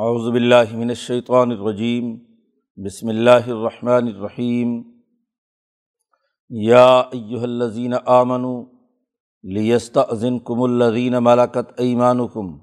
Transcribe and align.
اعوذ 0.00 0.32
باللہ 0.32 0.76
من 0.76 0.88
الشیطان 0.88 1.50
الرجیم، 1.50 2.18
بسم 2.84 3.08
اللہ 3.08 3.46
الرحمن 3.46 4.06
الرحیم۔ 4.06 4.82
یا 6.48 6.98
ایہا 6.98 7.42
الذین 7.42 7.94
آمنوا 8.06 8.64
لیستأذنکم 9.42 10.62
الذین 10.62 11.14
ملکت 11.20 11.80
ایمانکم 11.80 12.58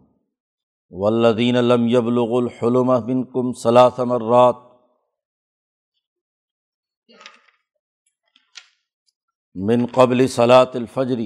والذین 0.90 1.56
لم 1.56 1.88
یبلغوا 1.88 2.42
الحلم 2.42 3.08
منکم 3.08 3.54
ثلاث 3.54 4.00
مرات۔ 4.00 4.56
من 9.56 9.86
قبل 9.86 10.28
صلاة 10.28 10.72
الفجر 10.74 11.20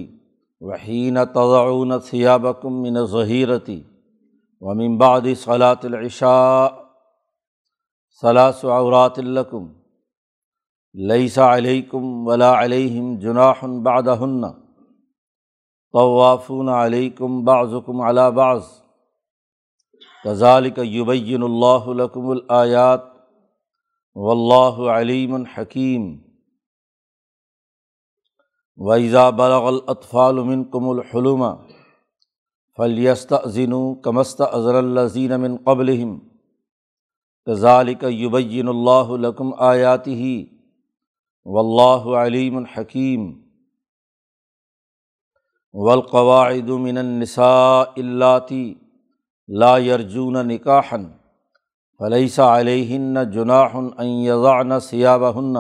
وحین 0.62 1.18
تضعون 1.34 2.00
ثیابکم 2.00 2.82
من 2.82 2.98
الظہیرتی 2.98 3.84
ومن 4.62 4.98
بعد 4.98 5.28
صلاۃ 5.38 5.84
العشاء 5.84 6.70
ثلاث 8.22 8.64
عورات 8.66 9.20
الکم 9.20 9.68
لیس 10.94 11.38
علیکم 11.38 12.28
ولا 12.28 12.52
علیہم 12.64 13.14
جناح 13.20 13.66
بعدہن 13.84 14.42
طوافون 15.94 16.70
علیکم 16.70 17.44
بعضکم 17.46 18.02
علی 18.02 18.30
بعض. 18.36 18.64
کذالک 20.24 20.80
یبین 20.84 21.44
اللہ 21.44 21.88
لکم 22.04 22.30
الآیات 22.30 23.04
واللہ 24.16 24.92
علیم 24.92 25.36
حکیم 25.56 26.04
وَإِذَا 28.78 29.30
بَلَغَ 29.30 29.68
الْأَطْفَالُ 29.68 30.46
مِنْكُمُ 30.46 30.84
الْحُلُمَ 30.90 31.79
فلیست 32.80 33.34
ضن 33.46 33.72
کمست 34.04 34.42
اضر 34.42 34.76
الزین 34.76 35.32
من 35.38 35.56
قبل 35.64 35.90
کذالک 37.48 38.04
یبین 38.10 38.68
اللہ 38.68 39.12
لکم 39.18 39.54
آیاتی 39.64 40.14
ہی 40.14 40.36
و 41.46 41.58
اللہ 41.60 42.08
علیم 42.18 42.58
الحکیم 42.58 43.26
والقواعد 45.74 46.70
من 46.80 46.98
النساء 46.98 47.84
اللاتی 47.98 48.74
لا 49.50 49.78
یرجون 49.80 50.48
نکاحا 50.48 50.98
فلیس 52.00 52.40
علیہن 52.40 53.24
جناح 53.32 53.76
ان 53.76 54.08
یضعن 54.08 54.80
ثیابہن 54.80 55.56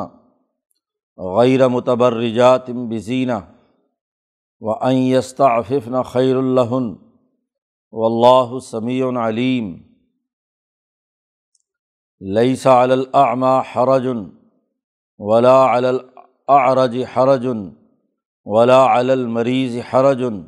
غیر 1.17 1.67
متبرجات 1.67 2.69
بزینہ 2.89 3.39
و 4.61 4.71
ان 4.81 4.95
یستعففن 4.95 6.01
خیر 6.03 6.35
الہن 6.35 6.93
و 7.91 8.05
اللہ 8.05 8.59
سمیع 8.59 9.05
علیم. 9.27 9.77
لیسا 12.19 12.83
علامہ 12.83 13.61
حرجن 13.75 14.17
ولا 15.17 15.77
علعرج 15.77 16.97
حرجن 17.17 17.69
ولا 18.45 18.99
علمریض 18.99 19.77
حرجن 19.93 20.41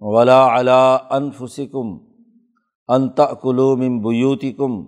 ولا 0.00 0.58
علا 0.58 0.96
انفسکم 0.96 1.98
انتقلوم 2.88 3.98
بیوتکم 3.98 4.84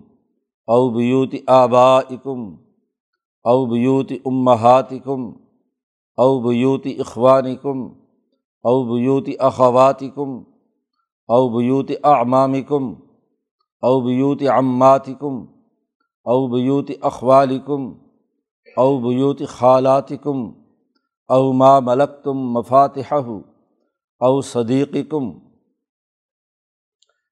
او 0.67 0.91
بیوت 0.91 1.35
آبائکم 1.47 2.57
او 3.45 3.67
بیوت 3.67 4.13
امہاتکم 4.25 5.33
او 6.17 6.41
بیوت 6.41 6.87
اخوانکم 6.99 7.89
او 8.63 8.85
بیوت 8.85 9.29
اخواتکم 9.41 10.43
او 11.29 11.59
بیوت 11.59 11.91
اعمامکم، 12.05 12.95
او 13.83 14.01
بیوت 14.01 14.43
عماتکم، 14.43 15.35
او 16.25 16.49
بیوت 16.49 16.91
اخوالکم، 17.03 17.83
او 18.77 19.01
بیوت 19.01 19.45
خالاتکم، 19.47 20.53
او 21.29 21.53
ما 21.53 21.81
ملک 21.81 22.11
تم 22.25 22.31
مفاتح 22.31 23.15
او 24.21 24.41
صدیقکم۔ 24.41 25.31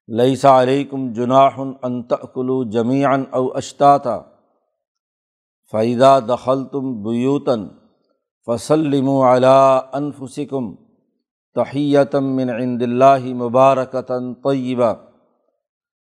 لیسا 0.07 0.61
علیکم 0.61 1.13
جناح 1.13 1.59
انتقلو 1.83 2.63
جمیعن 2.63 3.23
او 3.31 3.57
اشتاطا 3.57 4.19
فعدہ 5.71 6.19
دخل 6.29 6.65
تم 6.65 7.03
بیوتاً 7.03 7.67
فسلم 8.47 9.09
علا 9.09 9.77
انفسکم 9.77 10.75
تحیتم 11.57 12.35
من 12.35 12.49
عند 12.49 12.81
اللہ 12.81 13.25
مبارکتاً 13.35 14.33
طیبہ 14.43 14.93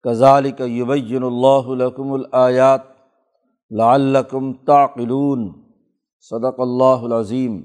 کذالک 0.04 0.60
یبین 0.60 1.24
اللہ 1.24 1.68
لکم 1.76 2.12
الآیات 2.12 2.82
لعلکم 3.70 4.52
تعقلون. 4.66 5.50
صدق 6.30 6.60
اللہ 6.60 7.04
العظیم. 7.04 7.62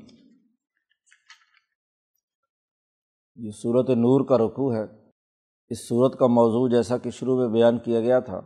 یہ 3.38 3.52
صورت 3.52 3.90
نور 3.90 4.26
کا 4.26 4.38
رقوع 4.38 4.74
ہے. 4.76 4.84
اس 5.72 5.88
صورت 5.88 6.18
کا 6.20 6.28
موضوع 6.28 6.68
جیسا 6.70 6.98
کہ 6.98 7.10
شروع 7.10 7.38
میں 7.38 7.48
بیان 7.50 7.78
کیا 7.80 8.00
گیا 8.02 8.20
تھا، 8.20 8.40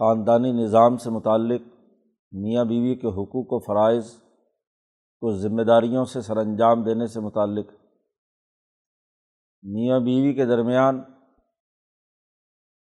خاندانی 0.00 0.52
نظام 0.52 0.96
سے 0.96 1.10
متعلق 1.10 1.62
میاں 2.32 2.64
بیوی 2.64 2.94
کے 2.94 3.08
حقوق 3.08 3.52
و 3.52 3.58
فرائض 3.58 4.06
کو 5.20 5.36
ذمہ 5.36 5.62
داریوں 5.62 6.04
سے 6.04 6.20
سر 6.20 6.36
انجام 6.36 6.82
دینے 6.82 7.06
سے 7.06 7.20
متعلق۔ 7.20 7.66
میاں 9.62 10.00
بیوی 10.00 10.34
کے 10.34 10.46
درمیان 10.46 11.02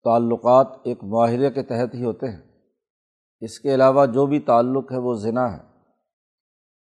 تعلقات 0.03 0.67
ایک 0.83 1.03
معاہدے 1.03 1.51
کے 1.51 1.63
تحت 1.63 1.93
ہی 1.93 2.05
ہوتے 2.05 2.27
ہیں۔ 2.27 2.41
اس 3.41 3.59
کے 3.59 3.75
علاوہ 3.75 4.05
جو 4.05 4.25
بھی 4.25 4.39
تعلق 4.39 4.91
ہے 4.91 4.97
وہ 4.97 5.13
ذنا 5.13 5.53
ہے۔ 5.53 5.73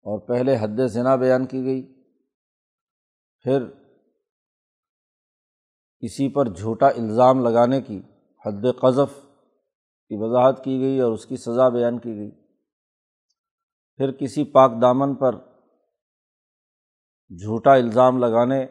اور 0.03 0.19
پہلے 0.27 0.55
حد 0.59 0.87
ذنا 0.87 1.15
بیان 1.15 1.45
کی 1.45 1.63
گئی۔ 1.63 2.03
پھر 3.43 3.65
کسی 5.99 6.29
پر 6.29 6.49
جھوٹا 6.49 6.87
الزام 6.87 7.43
لگانے 7.43 7.81
کی، 7.81 8.01
حد 8.45 8.81
قذف 8.81 9.19
کی 10.07 10.15
وضاحت 10.17 10.63
کی 10.63 10.79
گئی 10.79 10.99
اور 10.99 11.11
اس 11.11 11.25
کی 11.25 11.37
سزا 11.37 11.69
بیان 11.69 11.99
کی 11.99 12.15
گئی۔ 12.15 12.48
پھر 13.99 14.11
کسی 14.11 14.43
پاک 14.43 14.71
دامن 14.81 15.15
پر 15.15 15.35
جھوٹا 17.31 17.73
الزام 17.73 18.17
لگانے، 18.17 18.65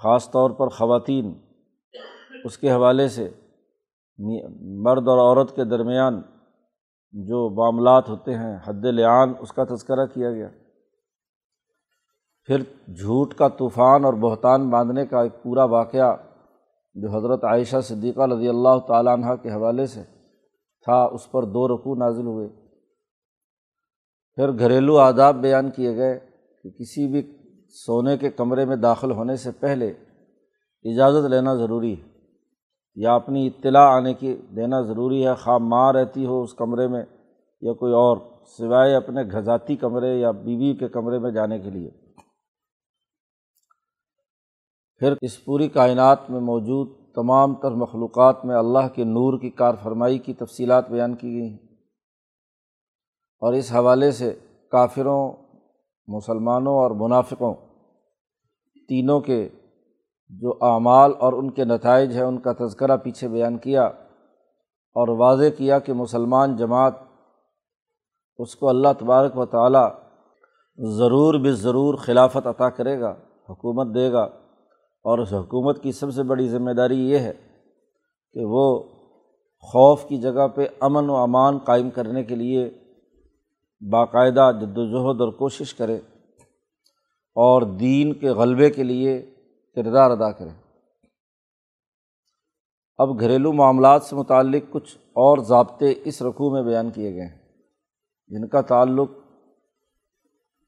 خاص 0.00 0.30
طور 0.30 0.50
پر 0.50 0.68
خواتین، 0.68 1.34
اس 2.44 2.58
کے 2.58 2.70
حوالے 2.70 3.08
سے 3.08 3.28
مرد 4.84 5.08
اور 5.08 5.18
عورت 5.18 5.56
کے 5.56 5.64
درمیان 5.64 6.20
جو 7.14 7.48
معاملات 7.50 8.08
ہوتے 8.08 8.34
ہیں، 8.34 8.56
حد 8.68 8.84
لعان، 8.84 9.32
اس 9.40 9.52
کا 9.52 9.64
تذکرہ 9.64 10.06
کیا 10.06 10.30
گیا۔ 10.30 10.48
پھر 12.48 12.62
جھوٹ 12.94 13.34
کا 13.34 13.48
طوفان 13.48 14.04
اور 14.04 14.12
بہتان 14.12 14.70
باندھنے 14.70 15.06
کا 15.06 15.22
ایک 15.22 15.42
پورا 15.42 15.64
واقعہ 15.64 16.16
جو 16.94 17.16
حضرت 17.16 17.44
عائشہ 17.44 17.80
صدیقہ 17.80 18.26
رضی 18.32 18.48
اللہ 18.48 18.78
تعالیٰ 18.88 19.12
عنہ 19.12 19.34
کے 19.42 19.48
حوالے 19.48 19.86
سے 19.86 20.02
تھا، 20.86 21.02
اس 21.04 21.30
پر 21.30 21.42
دو 21.42 21.68
رقوع 21.68 21.96
نازل 21.96 22.26
ہوئے۔ 22.26 22.65
پھر 24.36 24.58
گھریلو 24.58 24.98
آداب 24.98 25.36
بیان 25.36 25.70
کیے 25.70 25.96
گئے 25.96 26.18
کہ 26.62 26.70
کسی 26.70 27.06
بھی 27.06 27.22
سونے 27.68 28.16
کے 28.16 28.30
کمرے 28.30 28.64
میں 28.64 28.76
داخل 28.76 29.10
ہونے 29.10 29.36
سے 29.36 29.50
پہلے 29.50 29.88
اجازت 30.84 31.30
لینا 31.30 31.54
ضروری 31.54 31.92
ہے 31.92 32.08
یا 32.94 33.14
اپنی 33.14 33.46
اطلاع 33.46 33.96
آنے 33.96 34.14
کی 34.14 34.36
دینا 34.56 34.80
ضروری 34.80 35.26
ہے 35.26 35.34
خواہ 35.34 35.58
ماں 35.58 35.92
رہتی 35.92 36.26
ہو 36.26 36.42
اس 36.42 36.54
کمرے 36.54 36.88
میں 36.88 37.04
یا 37.60 37.72
کوئی 37.72 37.92
اور، 37.92 38.16
سوائے 38.58 38.94
اپنے 38.94 39.22
گھذاتی 39.22 39.76
کمرے 39.76 40.18
یا 40.18 40.30
بیوی 40.30 40.76
کے 40.76 40.88
کمرے 40.88 41.18
میں 41.18 41.30
جانے 41.30 41.58
کے 41.58 41.70
لیے۔ 41.70 41.90
پھر 44.98 45.14
اس 45.20 45.44
پوری 45.44 45.68
کائنات 45.68 46.30
میں 46.30 46.40
موجود 46.40 46.88
تمام 47.14 47.54
تر 47.54 47.70
مخلوقات 47.70 48.44
میں 48.44 48.56
اللہ 48.56 48.88
کے 48.94 49.04
نور 49.04 49.40
کی 49.40 49.50
کار 49.50 49.74
فرمائی 49.82 50.18
کی 50.18 50.34
تفصیلات 50.34 50.90
بیان 50.90 51.14
کی 51.14 51.28
گئی 51.28 51.48
ہیں 51.50 51.65
اور 53.42 53.52
اس 53.52 53.72
حوالے 53.72 54.10
سے 54.12 54.32
کافروں، 54.72 55.20
مسلمانوں 56.08 56.74
اور 56.74 56.90
منافقوں 57.00 57.54
تینوں 58.88 59.20
کے 59.20 59.48
جو 60.30 60.54
اعمال 60.62 61.12
اور 61.18 61.32
ان 61.32 61.50
کے 61.50 61.64
نتائج 61.64 62.16
ہیں، 62.16 62.22
ان 62.22 62.38
کا 62.40 62.52
تذکرہ 62.58 62.96
پیچھے 62.96 63.28
بیان 63.28 63.58
کیا 63.58 63.84
اور 64.96 65.08
واضح 65.18 65.50
کیا 65.56 65.78
کہ 65.78 65.92
مسلمان 65.92 66.56
جماعت 66.56 66.94
اس 68.38 68.54
کو 68.56 68.68
اللہ 68.68 68.92
تبارک 68.98 69.36
و 69.38 69.44
تعالیٰ 69.46 69.88
ضرور 70.78 71.34
بے 71.34 71.52
ضرور 71.52 71.94
خلافت 71.96 72.46
عطا 72.46 72.68
کرے 72.70 72.98
گا، 73.00 73.14
حکومت 73.48 73.94
دے 73.94 74.10
گا 74.12 74.22
اور 75.04 75.18
اس 75.18 75.32
حکومت 75.32 75.82
کی 75.82 75.92
سب 75.92 76.10
سے 76.10 76.22
بڑی 76.22 76.48
ذمہ 76.48 76.70
داری 76.70 76.98
یہ 77.10 77.18
ہے 77.18 77.32
کہ 78.34 78.44
وہ 78.44 78.66
خوف 79.64 80.04
کی 80.08 80.18
جگہ 80.18 80.46
پہ 80.54 80.66
امن 80.80 81.10
و 81.10 81.16
امان 81.16 81.58
قائم 81.58 81.90
کرنے 81.90 82.24
کے 82.24 82.34
لیے 82.34 82.68
باقاعدہ 83.80 84.50
جد 84.60 84.78
وجہد 84.78 85.20
اور 85.20 85.32
کوشش 85.32 85.74
کرے 85.74 85.96
اور 87.36 87.62
دین 87.62 88.12
کے 88.12 88.30
غلبے 88.30 88.70
کے 88.70 88.82
لیے 88.82 89.30
کردار 89.76 90.10
ادا 90.10 90.30
کرے۔ 90.32 90.50
اب 92.98 93.20
گھریلو 93.20 93.52
معاملات 93.52 94.02
سے 94.02 94.16
متعلق 94.16 94.62
کچھ 94.70 94.96
اور 94.98 95.38
ضابطے 95.38 95.94
اس 96.04 96.22
رقوع 96.22 96.50
میں 96.50 96.62
بیان 96.62 96.90
کیے 96.90 97.14
گئے 97.14 97.26
ہیں، 97.26 97.38
جن 98.28 98.48
کا 98.48 98.60
تعلق 98.60 99.10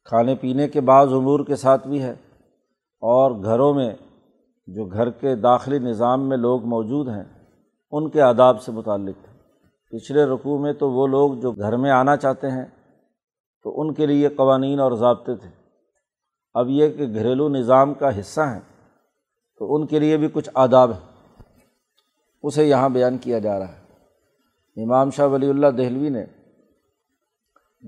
کھانے 0.05 0.35
پینے 0.35 0.69
کے 0.69 0.81
بعض 0.81 1.13
امور 1.13 1.41
کے 1.45 1.57
ساتھ 1.57 1.89
بھی 1.89 2.03
ہے 2.03 2.13
اور 3.03 3.31
گھروں 3.45 3.75
میں 3.75 3.91
جو 4.67 4.85
گھر 4.85 5.11
کے 5.11 5.35
داخلی 5.35 5.79
نظام 5.79 6.29
میں 6.29 6.37
لوگ 6.37 6.65
موجود 6.65 7.09
ہیں، 7.09 7.25
ان 7.91 8.11
کے 8.11 8.21
آداب 8.21 8.63
سے 8.63 8.73
متعلق۔ 8.73 9.29
ہے 9.29 9.37
پچھلے 9.93 10.25
رقوع 10.25 10.59
میں 10.59 10.73
تو 10.73 10.91
وہ 10.91 11.07
لوگ 11.07 11.35
جو 11.35 11.53
گھر 11.53 11.77
میں 11.77 11.91
آنا 11.91 12.17
چاہتے 12.17 12.51
ہیں 12.51 12.65
تو 13.63 13.81
ان 13.81 13.95
کے 13.95 14.07
لیے 14.07 14.29
قوانین 14.29 14.81
اور 14.81 14.93
ضابطے 14.93 15.37
تھے۔ 15.37 15.49
اب 16.55 16.67
یہ 16.69 16.89
کہ 16.89 17.07
گھریلو 17.07 17.49
نظام 17.49 17.95
کا 17.95 18.21
حصہ 18.21 18.41
ہیں 18.41 18.61
تو 19.59 19.75
ان 19.75 19.87
کے 19.87 19.99
لیے 19.99 20.17
بھی 20.17 20.29
کچھ 20.33 20.51
آداب 20.55 20.93
ہیں۔ 20.93 21.35
اسے 22.43 22.65
یہاں 22.65 22.89
بیان 22.89 23.19
کیا 23.19 23.39
جا 23.39 23.59
رہا 23.59 23.69
ہے۔ 23.69 23.81
امام 24.83 25.11
شاہ 25.11 25.27
ولی 25.27 25.49
اللہ 25.49 25.67
دہلوی 25.67 26.09
نے 26.09 26.25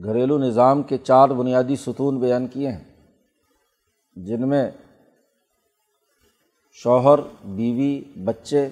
گھریلو 0.04 0.38
نظام 0.38 0.82
کے 0.82 0.98
چار 0.98 1.28
بنیادی 1.28 1.76
ستون 1.76 2.18
بیان 2.18 2.46
کیے 2.46 2.68
ہیں۔ 2.68 2.84
جن 4.16 4.48
میں 4.48 4.70
شوہر، 6.72 7.20
بیوی، 7.44 8.02
بچے 8.24 8.66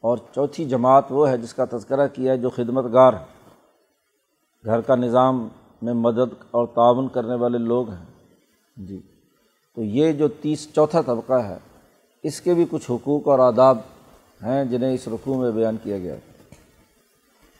اور 0.00 0.18
چوتھی 0.34 0.64
جماعت 0.64 1.04
وہ 1.10 1.28
ہے 1.28 1.38
جس 1.38 1.54
کا 1.54 1.64
تذکرہ 1.64 2.08
کیا 2.08 2.32
ہے 2.32 2.38
جو 2.38 2.50
خدمت 2.50 2.92
گار 2.92 3.12
ہے 3.12 3.50
گھر 4.64 4.80
کا 4.80 4.94
نظام 4.94 5.48
میں 5.84 5.94
مدد 5.94 6.44
اور 6.50 6.66
تعاون 6.66 7.08
کرنے 7.08 7.34
والے 7.34 7.58
لوگ 7.58 7.90
ہیں۔ 7.90 8.04
جی۔ 8.76 9.00
تو 9.74 9.82
یہ 9.82 10.12
جو 10.12 10.28
تیس، 10.28 10.68
چوتھا 10.74 11.00
طبقہ 11.00 11.32
ہے، 11.32 11.56
اس 12.22 12.40
کے 12.40 12.54
بھی 12.54 12.64
کچھ 12.70 12.90
حقوق 12.90 13.28
اور 13.28 13.38
آداب 13.38 13.78
ہیں 14.42 14.64
جنہیں 14.64 14.94
اس 14.94 15.08
رقوع 15.08 15.36
میں 15.36 15.50
بیان 15.50 15.76
کیا 15.82 15.98
گیا۔ 15.98 16.14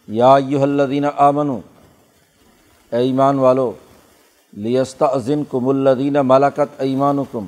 یا 0.09 0.37
یو 0.49 0.63
الدین 0.63 1.05
آمن 1.17 1.51
اے 1.51 2.97
ایمان 2.97 3.39
والو 3.39 3.73
لیستا 4.53 5.07
عظم 5.07 5.43
کم 5.51 5.69
الدین 5.69 6.13
مالاکت 6.13 6.81
ایمان 6.81 7.19
کم 7.33 7.47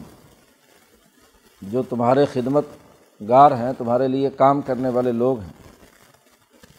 جو 1.62 1.82
تمہارے 1.82 2.24
خدمت 2.32 2.64
گار 3.28 3.50
ہیں، 3.50 3.72
تمہارے 3.78 4.08
لیے 4.08 4.30
کام 4.30 4.60
کرنے 4.60 4.88
والے 4.88 5.12
لوگ 5.12 5.40
ہیں۔ 5.40 5.52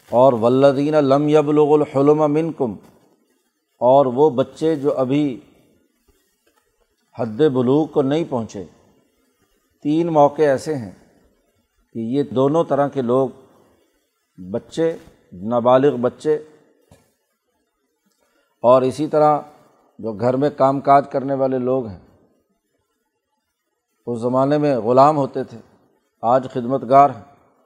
اور 0.09 0.33
ولدین 0.33 0.93
لم 0.93 1.29
یبلغ 1.29 1.73
الحلم 1.73 2.33
من 2.33 2.51
کم 2.57 2.75
اور 3.81 4.05
وہ 4.05 4.29
بچے 4.29 4.75
جو 4.75 4.97
ابھی 4.97 5.39
حد 7.15 7.41
بلوغ 7.53 7.85
کو 7.87 8.01
نہیں 8.01 8.23
پہنچے، 8.29 8.63
تین 9.85 10.07
موقع 10.07 10.41
ایسے 10.41 10.75
ہیں 10.75 10.91
کہ 11.95 11.99
یہ 11.99 12.23
دونوں 12.23 12.63
طرح 12.63 12.87
کے 12.87 13.01
لوگ 13.01 13.29
بچے، 14.37 14.91
نابالغ 15.33 15.95
بچے، 15.95 16.35
اور 18.63 18.81
اسی 18.81 19.07
طرح 19.07 19.39
جو 19.99 20.13
گھر 20.13 20.35
میں 20.35 20.49
کام 20.57 20.79
کاج 20.81 21.09
کرنے 21.11 21.33
والے 21.33 21.57
لوگ 21.59 21.87
ہیں، 21.87 21.99
اس 24.07 24.19
زمانے 24.19 24.57
میں 24.57 24.75
غلام 24.77 25.17
ہوتے 25.17 25.43
تھے، 25.43 25.57
آج 26.23 26.47
خدمت 26.53 26.89
گار 26.89 27.09
ہیں۔ 27.09 27.23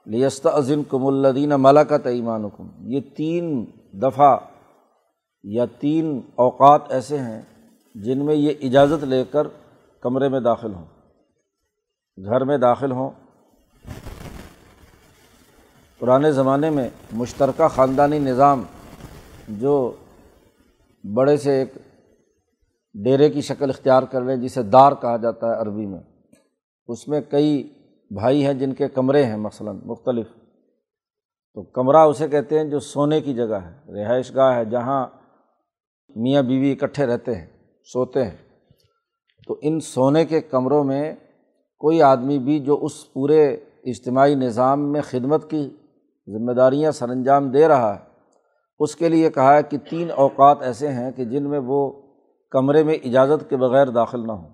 لیست 0.07 0.45
عظم 0.47 0.83
کم 0.83 1.05
الدین 1.05 1.53
ملکت 1.57 2.07
ایمان 2.07 2.49
کم 2.49 2.67
یہ 2.87 2.99
تین 3.15 3.65
دفعہ 3.93 4.37
یا 5.43 5.65
تین 5.65 6.21
اوقات 6.35 6.81
ایسے 6.89 7.17
ہیں 7.17 7.41
جن 7.95 8.25
میں 8.25 8.35
یہ 8.35 8.53
اجازت 8.61 9.03
لے 9.03 9.23
کر 9.31 9.47
کمرے 10.01 10.29
میں 10.29 10.39
داخل 10.39 10.73
ہوں۔ 10.73 10.85
گھر 12.25 12.43
میں 12.43 12.57
داخل 12.57 12.91
ہوں۔ 12.91 13.09
پرانے 15.99 16.31
زمانے 16.31 16.69
میں 16.69 16.89
مشترکہ 17.11 17.67
خاندانی 17.67 18.19
نظام 18.19 18.63
جو 19.47 19.91
بڑے 21.13 21.37
سے 21.37 21.59
ایک 21.59 21.73
ڈیرے 22.93 23.29
کی 23.29 23.41
شکل 23.41 23.69
اختیار 23.69 24.03
کر 24.03 24.21
لیں، 24.21 24.35
جسے 24.35 24.63
دار 24.63 24.91
کہا 25.01 25.17
جاتا 25.17 25.47
ہے 25.47 25.61
عربی 25.61 25.85
میں۔ 25.85 25.99
اس 26.87 27.07
میں 27.07 27.21
کئی 27.21 27.73
بھائی 28.11 28.45
ہیں 28.45 28.53
جن 28.53 28.73
کے 28.73 28.87
کمرے 28.87 29.25
ہیں 29.25 29.37
مثلاً 29.37 29.79
مختلف۔ 29.85 30.27
تو 31.53 31.63
کمرہ 31.63 31.97
اسے 31.97 32.27
کہتے 32.27 32.57
ہیں 32.57 32.65
جو 32.65 32.79
سونے 32.79 33.21
کی 33.21 33.33
جگہ 33.33 33.55
ہے، 33.55 33.93
رہائش 33.93 34.35
گاہ 34.35 34.55
ہے، 34.55 34.65
جہاں 34.65 35.07
میاں 36.15 36.41
بیوی 36.41 36.71
اکٹھے 36.71 37.05
رہتے 37.05 37.35
ہیں، 37.35 37.45
سوتے 37.83 38.23
ہیں۔ 38.23 38.37
تو 39.47 39.57
ان 39.61 39.79
سونے 39.79 40.25
کے 40.25 40.41
کمروں 40.41 40.83
میں 40.83 41.15
کوئی 41.79 42.01
آدمی 42.01 42.39
بھی 42.39 42.59
جو 42.59 42.79
اس 42.81 43.13
پورے 43.13 43.53
اجتماعی 43.83 44.35
نظام 44.35 44.91
میں 44.91 45.01
خدمت 45.01 45.49
کی 45.49 45.69
ذمہ 46.27 46.51
داریاں 46.51 46.91
سر 46.91 47.09
انجام 47.09 47.49
دے 47.49 47.67
رہا 47.67 47.95
ہے، 47.95 47.99
اس 48.79 48.95
کے 48.95 49.09
لیے 49.09 49.29
کہا 49.29 49.57
ہے 49.57 49.63
کہ 49.63 49.77
تین 49.89 50.11
اوقات 50.11 50.61
ایسے 50.61 50.87
ہیں 50.87 51.11
کہ 51.11 51.25
جن 51.25 51.49
میں 51.49 51.59
وہ 51.59 52.01
کمرے 52.49 52.83
میں 52.83 52.95
اجازت 52.95 53.49
کے 53.49 53.57
بغیر 53.57 53.87
داخل 53.87 54.27
نہ 54.27 54.31
ہوں۔ 54.31 54.49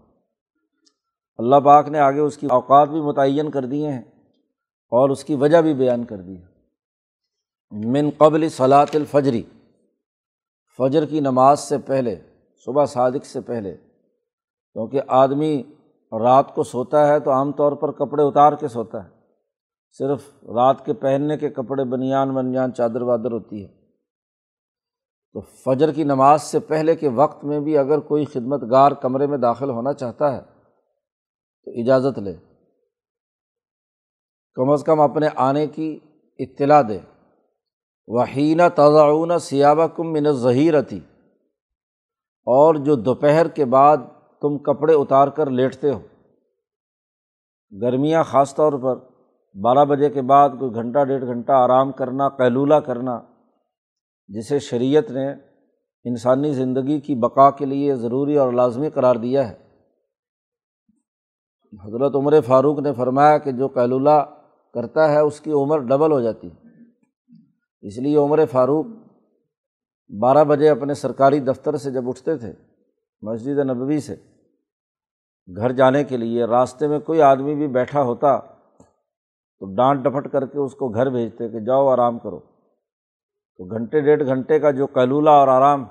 اللہ 1.37 1.55
پاک 1.55 1.89
نے 1.89 1.99
آگے 1.99 2.19
اس 2.19 2.37
کی 2.37 2.47
اوقات 2.47 2.89
بھی 2.89 3.01
متعین 3.01 3.51
کر 3.51 3.65
دیے 3.65 3.91
ہیں 3.91 4.01
اور 4.91 5.09
اس 5.09 5.23
کی 5.23 5.35
وجہ 5.35 5.61
بھی 5.61 5.73
بیان 5.73 6.03
کر 6.03 6.17
دی 6.17 6.37
ہے۔ 6.37 6.57
من 7.71 8.09
قبل 8.17 8.49
صلاۃ 8.49 8.93
الفجری 8.93 9.43
فجر 10.77 11.05
کی 11.05 11.19
نماز 11.19 11.59
سے 11.59 11.77
پہلے، 11.77 12.15
صبح 12.65 12.85
صادق 12.85 13.25
سے 13.25 13.41
پہلے، 13.41 13.77
کیونکہ 14.73 15.01
آدمی 15.07 15.63
رات 16.23 16.55
کو 16.55 16.63
سوتا 16.63 17.07
ہے 17.07 17.19
تو 17.19 17.31
عام 17.31 17.51
طور 17.51 17.71
پر 17.71 17.91
کپڑے 17.91 18.23
اتار 18.23 18.53
کے 18.53 18.67
سوتا 18.67 19.03
ہے۔ 19.03 19.09
صرف 19.91 20.23
رات 20.43 20.85
کے 20.85 20.93
پہننے 20.93 21.37
کے 21.37 21.49
کپڑے 21.49 21.83
بنیان 21.83 22.37
ونیان 22.37 22.73
چادر 22.73 23.01
وادر 23.01 23.31
ہوتی 23.31 23.65
ہے۔ 23.65 23.67
تو 25.33 25.41
فجر 25.41 25.91
کی 25.91 26.03
نماز 26.03 26.41
سے 26.41 26.59
پہلے 26.59 26.95
کے 26.95 27.09
وقت 27.09 27.43
میں 27.43 27.59
بھی 27.59 27.77
اگر 27.77 27.99
کوئی 27.99 28.25
خدمت 28.25 28.61
گار 28.71 28.91
کمرے 28.91 29.27
میں 29.27 29.37
داخل 29.37 29.69
ہونا 29.69 29.93
چاہتا 29.93 30.35
ہے، 30.35 30.41
تو 31.65 31.71
اجازت 31.71 32.19
لے۔ 32.19 32.35
کم 34.53 34.69
از 34.69 34.83
کم 34.83 35.01
اپنے 35.01 35.27
آنے 35.35 35.67
کی 35.67 35.99
اطلاع 36.39 36.81
دے۔ 36.81 36.99
وحینہ 38.07 38.63
تضاون 38.75 39.39
سیابہ 39.39 39.87
کم 39.87 40.13
من 40.13 40.31
ظہیرتی 40.31 40.99
اور 42.45 42.75
جو 42.75 42.95
دوپہر 42.95 43.47
کے 43.47 43.65
بعد 43.65 43.97
تم 44.41 44.57
کپڑے 44.57 44.93
اتار 44.93 45.27
کر 45.27 45.49
لیٹتے 45.49 45.91
ہو۔ 45.91 45.99
گرمیاں 47.81 48.23
خاص 48.23 48.55
طور 48.55 48.73
پر 48.73 48.95
بارہ 49.55 49.85
بجے 49.85 50.09
کے 50.09 50.21
بعد 50.21 50.49
کوئی 50.49 50.73
گھنٹہ، 50.73 51.03
ڈیڑھ 51.03 51.25
گھنٹہ 51.25 51.51
آرام 51.51 51.91
کرنا، 51.91 52.29
قیلولہ 52.29 52.75
کرنا، 52.75 53.19
جسے 54.27 54.59
شریعت 54.59 55.11
نے 55.11 55.31
انسانی 56.03 56.53
زندگی 56.53 56.99
کی 56.99 57.15
بقا 57.15 57.51
کے 57.51 57.65
لیے 57.65 57.95
ضروری 57.95 58.37
اور 58.37 58.53
لازمی 58.53 58.89
قرار 58.89 59.15
دیا 59.15 59.49
ہے۔ 59.49 59.55
حضرت 61.85 62.15
عمر 62.15 62.41
فاروق 62.41 62.79
نے 62.79 62.93
فرمایا 62.93 63.37
کہ 63.37 63.51
جو 63.51 63.67
قیلولہ 63.67 64.25
کرتا 64.73 65.11
ہے 65.11 65.19
اس 65.19 65.41
کی 65.41 65.51
عمر 65.51 65.79
ڈبل 65.79 66.11
ہو 66.11 66.21
جاتی 66.21 66.47
ہے۔ 66.47 66.66
اس 67.81 67.97
لیے 67.97 68.17
عمر 68.17 68.45
فاروق 68.51 68.85
بارہ 70.19 70.43
بجے 70.43 70.69
اپنے 70.69 70.93
سرکاری 70.93 71.39
دفتر 71.39 71.77
سے 71.77 71.91
جب 71.91 72.09
اٹھتے 72.09 72.37
تھے، 72.37 72.53
مسجد 73.21 73.59
نبوی 73.69 73.99
سے، 73.99 74.15
گھر 75.55 75.71
جانے 75.71 76.03
کے 76.03 76.17
لیے، 76.17 76.45
راستے 76.45 76.87
میں 76.87 76.99
کوئی 76.99 77.21
آدمی 77.21 77.55
بھی 77.55 77.67
بیٹھا 77.67 78.01
ہوتا 78.01 78.39
تو 79.59 79.75
ڈانٹ 79.75 80.03
ڈپٹ 80.03 80.31
کر 80.31 80.45
کے 80.45 80.59
اس 80.59 80.75
کو 80.75 80.89
گھر 80.89 81.09
بھیجتے 81.09 81.49
کہ 81.49 81.59
جاؤ 81.59 81.87
آرام 81.87 82.19
کرو۔ 82.19 82.39
تو 82.39 83.65
گھنٹے 83.65 84.01
ڈیڑھ 84.01 84.25
گھنٹے 84.25 84.59
کا 84.59 84.71
جو 84.71 84.85
قیلولہ 84.85 85.29
اور 85.29 85.47
آرام، 85.47 85.85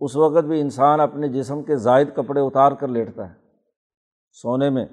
اس 0.00 0.16
وقت 0.16 0.44
بھی 0.44 0.60
انسان 0.60 1.00
اپنے 1.00 1.28
جسم 1.28 1.62
کے 1.62 1.76
زائد 1.76 2.08
کپڑے 2.16 2.40
اتار 2.40 2.72
کر 2.72 2.88
لیٹتا 2.88 3.28
ہے 3.28 3.34
سونے 4.32 4.70
میں۔ 4.70 4.86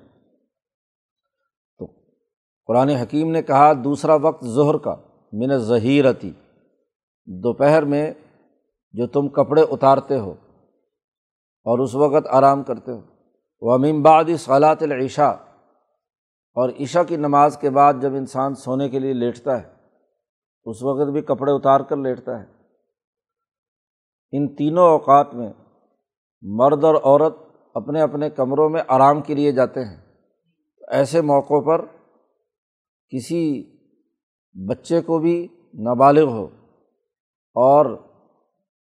تو 1.80 1.86
قرآن 2.66 2.90
حکیم 2.90 3.32
نے 3.32 3.42
کہا، 3.42 3.74
دوسرا 3.74 4.16
وقت 4.16 4.46
ظہر 4.46 4.78
کا۔ 4.78 4.96
من 5.34 5.58
ظہیرتی 5.58 6.32
دوپہر 7.28 7.86
میں 7.86 8.06
جو 8.94 9.08
تم 9.08 9.28
کپڑے 9.30 9.62
اتارتے 9.70 10.18
ہو 10.20 10.32
اور 11.66 11.80
اس 11.80 11.96
وقت 11.96 12.28
آرام 12.30 12.64
کرتے 12.64 12.92
ہو۔ 12.92 13.02
وہ 13.62 13.74
امباد 13.88 14.30
صلاۃ 14.40 14.82
العشاء، 14.82 15.32
اور 16.58 16.70
عشاء 16.80 17.04
کی 17.04 17.18
نماز 17.18 17.58
کے 17.58 17.70
بعد 17.70 18.02
جب 18.02 18.16
انسان 18.16 18.56
سونے 18.56 18.90
کے 18.90 19.00
لیے 19.00 19.14
لیٹتا 19.14 19.58
ہے، 19.60 19.68
اس 20.66 20.84
وقت 20.84 21.12
بھی 21.12 21.22
کپڑے 21.22 21.52
اتار 21.52 21.80
کر 21.80 21.98
لیٹتا 21.98 22.40
ہے۔ 22.40 22.46
ان 24.34 24.48
تینوں 24.56 24.90
اوقات 24.90 25.34
میں 25.34 25.52
مرد 26.44 26.84
اور 26.84 26.96
عورت 26.96 27.36
اپنے 27.76 28.02
اپنے 28.02 28.30
کمروں 28.30 28.70
میں 28.70 28.82
آرام 28.88 29.22
کے 29.22 29.36
لیے 29.36 29.52
جاتے 29.52 29.84
ہیں۔ 29.86 29.98
ایسے 30.92 31.22
موقعوں 31.24 31.62
پر 31.62 31.86
کسی 33.12 33.42
بچے 34.55 35.01
کو 35.01 35.20
بھی 35.20 35.48
نابالغ 35.74 36.31
ہو 36.31 36.48
اور 37.55 37.86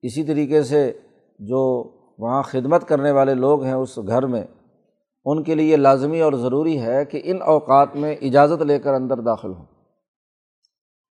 اسی 0.02 0.24
طریقے 0.24 0.64
سے 0.64 0.92
جو 1.40 1.62
وہاں 2.20 2.42
خدمت 2.42 2.88
کرنے 2.88 3.12
والے 3.12 3.34
لوگ 3.34 3.64
ہیں 3.64 3.74
اس 3.74 3.98
گھر 3.98 4.26
میں، 4.26 4.44
ان 5.26 5.44
کے 5.44 5.56
لیے 5.56 5.76
لازمی 5.76 6.22
اور 6.22 6.34
ضروری 6.34 6.82
ہے 6.82 7.06
کہ 7.06 7.22
ان 7.24 7.42
اوقات 7.42 7.96
میں 7.96 8.16
اجازت 8.22 8.62
لے 8.62 8.80
کر 8.80 8.94
اندر 8.94 9.22
داخل 9.22 9.54
ہوں۔ 9.54 9.66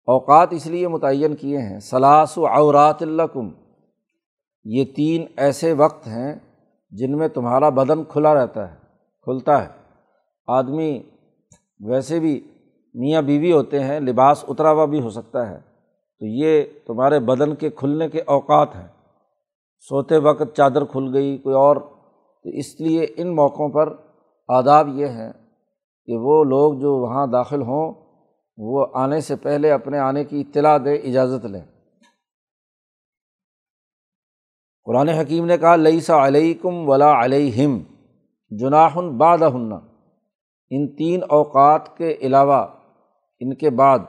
اوقات 0.08 0.48
اس 0.52 0.68
لیے 0.68 0.88
متعین 0.88 1.36
کیے 1.36 1.58
ہیں 1.58 1.80
سلاس 1.80 2.38
و 2.38 2.48
عورات 2.48 3.02
الکم 3.02 3.50
یہ 4.64 4.86
تین 4.96 5.26
ایسے 5.38 5.74
وقت 5.74 6.08
ہیں 6.08 6.36
جن 6.92 7.18
میں 7.18 7.28
تمہارا 7.28 7.70
بدن 7.70 8.04
کھلا 8.04 8.34
رہتا 8.34 8.72
ہے، 8.72 8.78
کھلتا 9.22 9.64
ہے۔ 9.64 9.70
آدمی 10.48 11.04
ویسے 11.80 12.20
بھی 12.20 12.51
میاں 12.94 13.22
بیوی 13.22 13.52
ہوتے 13.52 13.84
ہیں، 13.84 14.00
لباس 14.00 14.46
اترا 14.48 14.72
ہوا 14.72 14.86
بھی 14.86 15.02
ہو 15.02 15.10
سکتا 15.10 15.50
ہے۔ 15.50 15.58
تو 16.20 16.26
یہ 16.26 16.64
تمہارے 16.88 17.20
بدن 17.20 17.56
کے 17.56 17.70
کھلنے 17.70 18.10
کے 18.10 18.22
اوقات 18.22 18.76
ہیں۔ 18.76 18.88
سوتے 19.80 20.18
وقت 20.18 20.56
چادر 20.56 20.86
کھل 20.86 21.10
گئی، 21.14 21.38
کوئی 21.38 21.56
اور۔ 21.56 21.76
تو 22.44 22.50
اس 22.50 22.82
لیے 22.82 23.06
ان 23.18 23.36
موقعوں 23.36 23.70
پر 23.70 23.96
آداب 24.48 24.88
یہ 24.88 25.08
ہیں 25.08 25.34
کہ 26.06 26.18
وہ 26.18 26.44
لوگ 26.44 26.74
جو 26.74 26.96
وہاں 26.96 27.28
داخل 27.28 27.62
ہوں، 27.62 27.94
وہ 28.58 28.86
آنے 28.94 29.20
سے 29.20 29.36
پہلے 29.36 29.72
اپنے 29.72 30.00
آنے 30.00 30.24
کی 30.24 30.42
اطلاع 30.42 30.78
دے، 30.78 30.96
اجازت 30.96 31.46
لیں۔ 31.46 31.66
قرآن 34.84 35.10
حکیم 35.10 35.46
نے 35.46 35.58
کہا 35.58 35.76
لئی 35.76 36.00
سا 36.00 36.28
علیکم 36.28 36.90
ولا 36.90 37.26
علیہم 37.26 37.80
جناحن 38.50 39.18
باد 39.18 39.38
ان 40.70 40.96
تین 40.96 41.22
اوقات 41.30 41.98
کے 41.98 42.16
علاوہ 42.22 42.68
ان 43.42 43.56
کے 43.56 43.70
بعد 43.70 44.00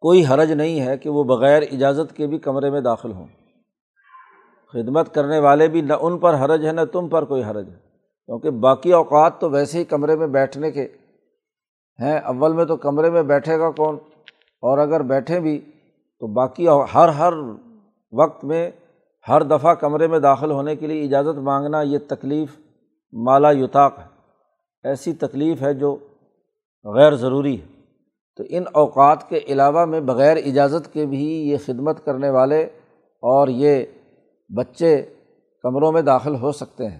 کوئی 0.00 0.26
حرج 0.26 0.52
نہیں 0.52 0.80
ہے 0.80 0.98
کہ 0.98 1.10
وہ 1.10 1.24
بغیر 1.24 1.62
اجازت 1.62 2.16
کے 2.16 2.26
بھی 2.26 2.38
کمرے 2.38 2.70
میں 2.70 2.80
داخل 2.80 3.12
ہوں۔ 3.12 3.26
خدمت 4.72 5.14
کرنے 5.14 5.38
والے 5.38 5.68
بھی 5.68 5.80
نہ 5.80 5.92
ان 6.00 6.18
پر 6.18 6.34
حرج 6.34 6.66
ہے 6.66 6.72
نہ 6.72 6.80
تم 6.92 7.08
پر 7.08 7.24
کوئی 7.24 7.44
حرج 7.44 7.68
ہے۔ 7.68 7.76
کیونکہ 8.26 8.50
باقی 8.50 8.92
اوقات 8.92 9.40
تو 9.40 9.50
ویسے 9.50 9.78
ہی 9.78 9.84
کمرے 9.84 10.16
میں 10.16 10.26
بیٹھنے 10.26 10.70
کے 10.70 10.88
ہیں، 12.02 12.18
اول 12.18 12.52
میں 12.52 12.64
تو 12.64 12.76
کمرے 12.76 13.10
میں 13.10 13.22
بیٹھے 13.22 13.58
گا 13.58 13.70
کون؟ 13.70 13.96
اور 14.62 14.78
اگر 14.78 15.02
بیٹھیں 15.02 15.40
بھی 15.40 15.60
تو 16.20 16.26
باقی 16.26 16.68
ہر 16.68 17.08
ہر 17.08 17.32
وقت 18.12 18.44
میں 18.44 18.70
ہر 19.28 19.42
دفعہ 19.42 19.74
کمرے 19.74 20.06
میں 20.06 20.18
داخل 20.18 20.50
ہونے 20.50 20.76
کے 20.76 20.86
لیے 20.86 21.04
اجازت 21.04 21.38
مانگنا 21.38 21.82
یہ 21.82 21.98
تکلیف 22.08 22.56
مالا 23.12 23.50
یوتاق 23.50 23.98
ہے۔ 23.98 24.04
ایسی 24.84 25.12
تکلیف 25.12 25.62
ہے 25.62 25.74
جو 25.74 25.96
غیر 26.84 27.14
ضروری 27.14 27.60
ہے۔ 27.60 27.66
تو 28.36 28.42
ان 28.48 28.64
اوقات 28.72 29.28
کے 29.28 29.38
علاوہ 29.48 29.84
میں 29.84 30.00
بغیر 30.00 30.36
اجازت 30.36 30.92
کے 30.92 31.06
بھی 31.06 31.50
یہ 31.50 31.56
خدمت 31.66 32.04
کرنے 32.04 32.30
والے 32.30 32.62
اور 33.22 33.48
یہ 33.48 33.84
بچے 34.56 35.02
کمروں 35.62 35.92
میں 35.92 36.02
داخل 36.02 36.36
ہو 36.36 36.52
سکتے 36.52 36.88
ہیں۔ 36.88 36.98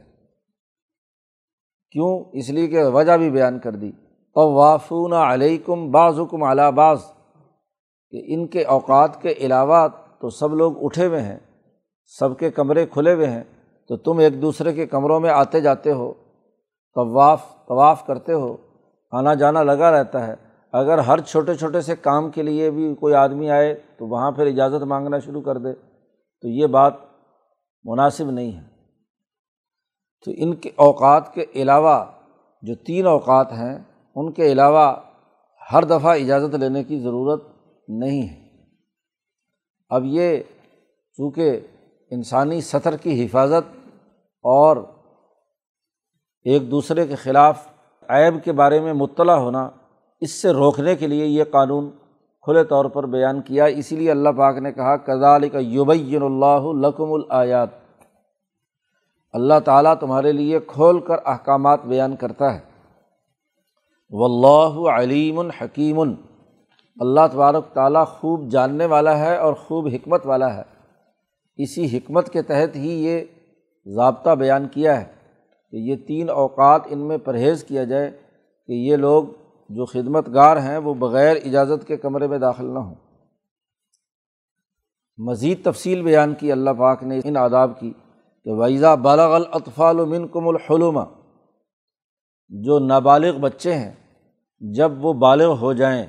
کیوں؟ 1.90 2.25
اس 2.32 2.50
لیے 2.50 2.66
کہ 2.66 2.84
وجہ 2.84 3.16
بھی 3.16 3.30
بیان 3.30 3.58
کر 3.58 3.72
دی۔ 3.72 3.92
طوافون 4.34 5.12
علیکم 5.12 5.90
بعض 5.90 6.20
حکم 6.20 6.42
اعلیٰ 6.42 6.70
بعض۔ 6.70 6.99
کہ 8.10 8.22
ان 8.26 8.46
کے 8.46 8.64
اوقات 8.64 9.22
کے 9.22 9.34
علاوہ 9.38 9.88
تو 10.20 10.30
سب 10.30 10.54
لوگ 10.54 10.84
اٹھے 10.84 11.06
ہوئے 11.06 11.20
ہیں، 11.20 11.38
سب 12.04 12.38
کے 12.38 12.50
کمرے 12.50 12.87
کھلے 12.87 13.14
ہوئے 13.14 13.26
ہیں۔ 13.26 13.44
تو 13.88 13.96
تم 13.96 14.18
ایک 14.18 14.42
دوسرے 14.42 14.72
کے 14.72 14.87
کمروں 14.87 15.20
میں 15.20 15.30
آتے 15.30 15.60
جاتے 15.60 15.92
ہو، 15.92 16.12
طواف 16.94 17.42
طواف 17.68 18.06
کرتے 18.06 18.32
ہو۔ 18.32 18.56
آنا 19.11 19.35
جانا 19.35 19.62
لگا 19.62 19.90
رہتا 19.90 20.26
ہے۔ 20.26 20.35
اگر 20.73 20.99
ہر 20.99 21.21
چھوٹے 21.21 21.55
چھوٹے 21.55 21.81
سے 21.81 21.97
کام 21.97 22.31
کے 22.31 22.43
لیے 22.43 22.71
بھی 22.71 22.95
کوئی 22.95 23.14
آدمی 23.14 23.50
آئے 23.50 23.75
تو 23.75 24.07
وہاں 24.07 24.33
پھر 24.33 24.47
اجازت 24.47 24.83
مانگنا 24.83 25.19
شروع 25.19 25.43
کر 25.43 25.59
دے۔ 25.59 25.73
تو 26.40 26.49
یہ 26.49 26.67
بات 26.67 26.95
مناسب 27.85 28.31
نہیں 28.31 28.52
ہے۔ 28.52 28.62
تو 30.25 30.33
ان 30.37 30.55
کے 30.55 30.71
اوقات 30.76 31.35
کے 31.35 31.45
علاوہ 31.55 32.05
جو 32.62 32.75
تین 32.75 33.07
اوقات 33.07 33.52
ہیں، 33.52 33.79
ان 34.14 34.33
کے 34.33 34.52
علاوہ 34.52 34.97
ہر 35.73 35.85
دفعہ 35.85 36.14
اجازت 36.14 36.55
لینے 36.55 36.85
کی 36.85 36.99
ضرورت 36.99 37.45
نہیں 37.88 38.29
ہے۔ 38.29 38.50
اب 39.88 40.02
یہ 40.05 40.43
چونکہ 41.17 41.61
انسانی 42.11 42.61
سطر 42.61 42.97
کی 42.97 43.26
حفاظت 43.26 43.88
اور 44.43 44.76
ایک 46.43 46.71
دوسرے 46.71 47.07
کے 47.07 47.14
خلاف 47.14 47.67
عیب 48.11 48.45
کے 48.45 48.52
بارے 48.52 48.81
میں 48.81 48.93
مطلع 48.93 49.33
ہونا 49.33 49.71
اس 50.21 50.31
سے 50.43 50.50
روکنے 50.50 50.97
کے 50.97 51.07
لیے 51.07 51.26
یہ 51.26 51.45
قانون 51.45 51.90
کھلے 52.43 52.64
طور 52.64 52.85
پر 52.85 53.07
بیان 53.07 53.43
کیا۔ 53.43 53.64
اسی 53.64 53.97
لیے 53.97 54.11
اللہ 54.11 54.29
پاک 54.29 54.57
نے 54.57 54.73
کہا 54.73 54.97
کزال 54.97 55.49
کا 55.49 55.59
یوبین 55.59 56.23
اللہ 56.23 56.87
لقم 56.87 57.12
الآیات 57.12 57.69
اللہ 59.33 59.55
تعالیٰ 59.64 59.95
تمہارے 59.95 60.33
لیے 60.33 60.59
کھول 60.67 61.00
کر 61.00 61.17
احکامات 61.25 61.85
بیان 61.85 62.17
کرتا 62.17 62.55
ہے۔ 62.55 62.61
و 64.11 64.25
اللہ 64.25 64.90
علیم 64.90 65.38
الحکیم 65.38 66.00
اللہ 67.00 67.21
تبارک 67.33 67.73
تعالیٰ 67.73 68.07
خوب 68.07 68.49
جاننے 68.49 68.87
والا 68.87 69.19
ہے 69.19 69.37
اور 69.37 69.52
خوب 69.52 69.87
حکمت 69.87 70.26
والا 70.26 70.57
ہے۔ 70.57 70.62
اسی 71.57 71.97
حکمت 71.97 72.31
کے 72.31 72.43
تحت 72.43 72.76
ہی 72.76 73.05
یہ 73.05 73.25
ضابطہ 73.87 74.31
بیان 74.31 74.69
کیا 74.69 75.00
ہے۔ 75.00 75.20
کہ 75.73 75.77
یہ 75.77 75.97
تین 75.97 76.31
اوقات 76.31 76.83
ان 76.87 76.99
میں 76.99 77.19
پرہیز 77.19 77.65
کیا 77.65 77.85
جائے 77.85 78.11
کہ 78.67 78.73
یہ 78.73 78.97
لوگ 78.97 79.25
جو 79.69 79.85
خدمت 79.85 80.29
گار 80.35 80.57
ہیں 80.57 80.79
وہ 80.79 80.95
بغیر 80.95 81.37
اجازت 81.37 81.87
کے 81.87 81.97
کمرے 81.97 82.27
میں 82.27 82.39
داخل 82.39 82.67
نہ 82.67 82.79
ہوں۔ 82.79 82.95
مزید 85.19 85.65
تفصیل 85.65 86.03
بیان 86.03 86.35
کی 86.35 86.53
اللہ 86.53 86.71
پاک 86.71 87.03
نے 87.03 87.21
ان 87.25 87.37
آداب 87.37 87.81
کی 87.81 87.93
کہ 88.45 88.53
ویزا 88.53 88.95
بالغ 88.95 89.35
الاطفال 89.35 90.05
من 90.05 90.29
کم 90.29 90.49
الحلومہ 90.49 91.05
جو 92.49 92.79
نابالغ 92.79 93.39
بچے 93.39 93.75
ہیں، 93.75 93.93
جب 94.61 95.05
وہ 95.05 95.12
بالغ 95.12 95.57
ہو 95.61 95.73
جائیں، 95.73 96.07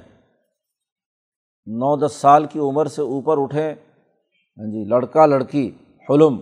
نو 1.67 1.95
دس 1.97 2.13
سال 2.13 2.45
کی 2.45 2.59
عمر 2.59 2.85
سے 2.85 3.01
اوپر 3.01 3.41
اٹھیں 3.41 3.69
ہاں 3.69 4.71
جی 4.71 4.83
لڑکا 4.83 5.25
لڑکی، 5.25 5.71
حلم 6.09 6.41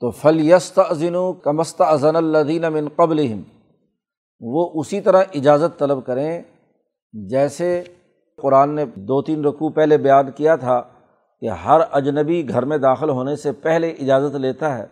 تو 0.00 0.10
فل 0.10 0.40
یست 0.40 0.80
کمست 1.42 1.80
ازن 1.80 2.16
الدین 2.16 2.64
من 2.72 2.88
قبل 2.88 3.42
وہ 4.40 4.70
اسی 4.74 5.00
طرح 5.00 5.22
اجازت 5.34 5.78
طلب 5.78 6.06
کریں 6.06 6.42
جیسے 7.12 7.84
قرآن 8.42 8.74
نے 8.74 8.84
دو 8.84 9.22
تین 9.22 9.44
رقوع 9.44 9.70
پہلے 9.70 9.98
بیان 9.98 10.30
کیا 10.30 10.56
تھا 10.56 10.82
کہ 11.40 11.48
ہر 11.48 11.80
اجنبی 11.92 12.48
گھر 12.48 12.64
میں 12.64 12.78
داخل 12.78 13.10
ہونے 13.10 13.36
سے 13.36 13.52
پہلے 13.52 13.90
اجازت 13.90 14.36
لیتا 14.36 14.78
ہے، 14.78 14.86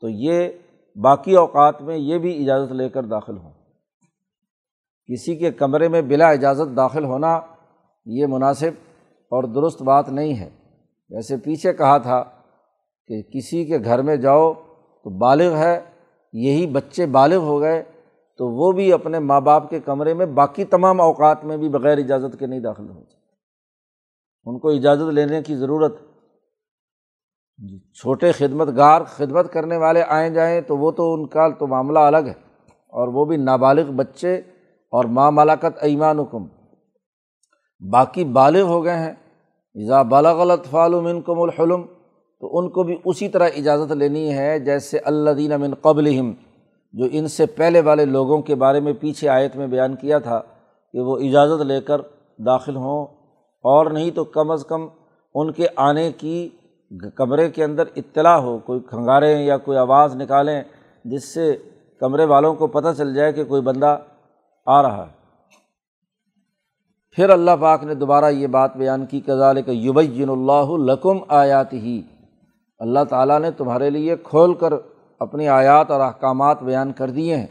تو 0.00 0.08
یہ 0.08 0.48
باقی 0.96 1.36
اوقات 1.36 1.82
میں 1.82 1.96
یہ 1.96 2.18
بھی 2.18 2.42
اجازت 2.42 2.72
لے 2.72 2.88
کر 2.88 3.02
داخل 3.02 3.36
ہوں۔ 3.36 3.50
کسی 5.08 5.36
کے 5.36 5.50
کمرے 5.50 5.88
میں 5.88 6.02
بلا 6.02 6.28
اجازت 6.28 6.76
داخل 6.76 7.04
ہونا 7.04 7.40
یہ 8.06 8.26
مناسب 8.26 8.70
اور 9.32 9.44
درست 9.44 9.82
بات 9.82 10.08
نہیں 10.08 10.38
ہے۔ 10.38 10.50
جیسے 11.10 11.36
پیچھے 11.36 11.72
کہا 11.72 11.98
تھا 11.98 12.24
کہ 13.06 13.22
کسی 13.22 13.64
کے 13.64 13.78
گھر 13.78 14.02
میں 14.02 14.16
جاؤ 14.16 14.52
تو 15.04 15.18
بالغ 15.18 15.56
ہے، 15.56 15.80
یہی 16.32 16.66
بچے 16.66 17.06
بالغ 17.06 17.36
ہو 17.36 17.60
گئے 17.60 17.82
تو 18.38 18.48
وہ 18.48 18.72
بھی 18.72 18.92
اپنے 18.92 19.18
ماں 19.18 19.40
باپ 19.40 19.70
کے 19.70 19.80
کمرے 19.80 20.14
میں 20.14 20.26
باقی 20.26 20.64
تمام 20.64 21.00
اوقات 21.00 21.44
میں 21.44 21.56
بھی 21.56 21.68
بغیر 21.68 21.98
اجازت 21.98 22.38
کے 22.38 22.46
نہیں 22.46 22.60
داخل 22.60 22.88
ہو 22.88 23.04
سکتے۔ 23.04 23.22
ان 24.44 24.58
کو 24.58 24.68
اجازت 24.68 25.12
لینے 25.12 25.42
کی 25.42 25.56
ضرورت۔ 25.56 25.96
جی 27.58 27.78
چھوٹے 27.78 28.32
خدمت 28.32 28.68
گار 28.76 29.02
خدمت 29.06 29.52
کرنے 29.52 29.76
والے 29.76 30.02
آئیں 30.08 30.30
جائیں 30.30 30.60
تو 30.60 30.76
وہ 30.76 30.90
تو 30.90 31.14
ان 31.14 31.26
کا 31.26 31.48
تو 31.48 31.66
معاملہ 31.66 31.98
الگ 31.98 32.26
ہے 32.26 32.32
اور 32.88 33.08
وہ 33.08 33.24
بھی 33.24 33.36
نابالغ 33.36 33.90
بچے 33.90 34.36
اور 34.92 35.04
ماں 35.04 35.32
ملاقت 35.32 35.78
ایمان 35.80 36.18
حکم 36.18 36.46
باقی 37.90 38.24
بالغ 38.24 38.60
ہو 38.60 38.84
گئے 38.84 38.96
ہیں۔ 38.96 39.12
ایزا 39.74 40.02
بالغ 40.02 40.40
الطفال 40.40 41.00
من 41.00 41.20
کم 41.20 41.40
الحلم۔ 41.40 41.82
تو 42.42 42.58
ان 42.58 42.68
کو 42.68 42.82
بھی 42.82 42.96
اسی 43.04 43.28
طرح 43.28 43.48
اجازت 43.56 43.92
لینی 43.92 44.34
ہے 44.34 44.58
جیسے 44.58 44.98
اللہ 44.98 45.30
دین 45.30 45.60
من 45.60 45.74
قبل 45.74 46.32
جو 46.92 47.04
ان 47.12 47.28
سے 47.28 47.46
پہلے 47.46 47.80
والے 47.80 48.04
لوگوں 48.04 48.42
کے 48.42 48.54
بارے 48.54 48.80
میں 48.80 48.92
پیچھے 49.00 49.28
آیت 49.28 49.56
میں 49.56 49.66
بیان 49.66 49.96
کیا 49.96 50.18
تھا 50.18 50.40
کہ 50.92 51.00
وہ 51.00 51.16
اجازت 51.16 51.62
لے 51.62 51.80
کر 51.80 52.00
داخل 52.38 52.76
ہوں۔ 52.76 53.06
اور 53.60 53.86
نہیں 53.86 54.10
تو 54.10 54.24
کم 54.24 54.50
از 54.50 54.64
کم 54.64 54.86
ان 55.34 55.52
کے 55.52 55.66
آنے 55.76 56.12
کی 56.12 56.48
کمرے 57.16 57.50
کے 57.50 57.64
اندر 57.64 57.84
اطلاع 57.96 58.36
ہو، 58.36 58.58
کوئی 58.58 58.80
کھنگاریں 58.80 59.42
یا 59.42 59.56
کوئی 59.56 59.78
آواز 59.78 60.16
نکالیں، 60.16 60.62
جس 61.04 61.34
سے 61.34 61.56
کمرے 62.00 62.24
والوں 62.24 62.54
کو 62.54 62.66
پتہ 62.66 62.88
چل 62.96 63.14
جائے 63.14 63.32
کہ 63.32 63.44
کوئی 63.44 63.62
بندہ 63.62 63.98
آ 64.66 64.82
رہا 64.82 65.06
ہے۔ 65.06 65.22
پھر 67.10 67.30
اللہ 67.30 67.50
پاک 67.60 67.84
نے 67.84 67.94
دوبارہ 67.94 68.30
یہ 68.30 68.46
بات 68.46 68.76
بیان 68.76 69.06
کی 69.06 69.20
کزال 69.20 69.62
کہ 69.62 69.70
یبین 69.70 70.28
اللہ 70.28 70.92
لکم 70.92 71.18
آیات 71.28 71.72
ہی 71.72 72.02
اللہ 72.82 73.04
تعالیٰ 73.10 73.40
نے 73.40 73.50
تمہارے 73.50 73.90
لیے 73.90 74.16
کھول 74.16 74.54
کر 74.54 74.72
اپنی 75.18 75.48
آیات 75.48 75.90
اور 75.90 76.00
احکامات 76.00 76.62
بیان 76.62 76.92
کر 76.92 77.10
دیے 77.10 77.36
ہیں۔ 77.36 77.46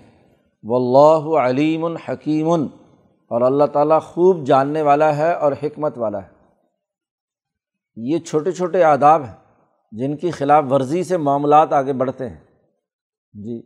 و 0.64 0.76
اللہ 0.76 1.40
علیم 1.40 1.86
الحکیم 1.86 2.52
اور 3.32 3.42
اللہ 3.42 3.64
تعالیٰ 3.64 4.02
خوب 4.02 4.46
جاننے 4.46 4.82
والا 4.82 5.18
ہے 5.18 5.34
اور 5.34 5.52
حکمت 5.64 5.98
والا 5.98 6.18
ہے۔ 6.18 6.28
یہ 7.96 8.20
چھوٹے 8.20 8.52
چھوٹے 8.52 8.84
آداب 8.84 9.24
ہیں 9.24 9.36
جن 9.92 10.18
کی 10.18 10.32
خلاف 10.32 10.64
ورزی 10.72 11.04
سے 11.04 11.18
معاملات 11.18 11.74
آگے 11.74 11.94
بڑھتے 11.94 12.30
ہیں۔ 12.30 12.40
جی 13.34 13.62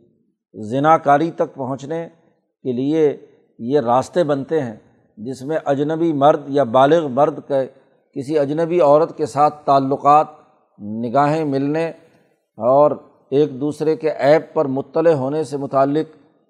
زنا 0.70 0.98
کاری 0.98 1.30
تک 1.30 1.54
پہنچنے 1.54 2.08
کے 2.62 2.72
لیے 2.72 3.26
یہ 3.58 3.80
راستے 3.80 4.24
بنتے 4.24 4.62
ہیں 4.62 4.76
جس 5.16 5.42
میں 5.42 5.58
اجنبی 5.64 6.12
مرد 6.12 6.40
یا 6.48 6.64
بالغ 6.64 7.08
مرد 7.08 7.38
کے، 7.48 7.66
کسی 8.12 8.38
اجنبی 8.38 8.80
عورت 8.80 9.16
کے 9.16 9.26
ساتھ 9.26 9.66
تعلقات 9.66 10.26
نگاہیں 10.78 11.44
ملنے 11.44 11.88
اور 12.56 12.90
ایک 13.30 13.60
دوسرے 13.60 13.96
کے 13.96 14.10
ایپ 14.10 14.54
پر 14.54 14.64
مطلع 14.64 15.12
ہونے 15.12 15.44
سے 15.44 15.56
متعلق 15.56 16.06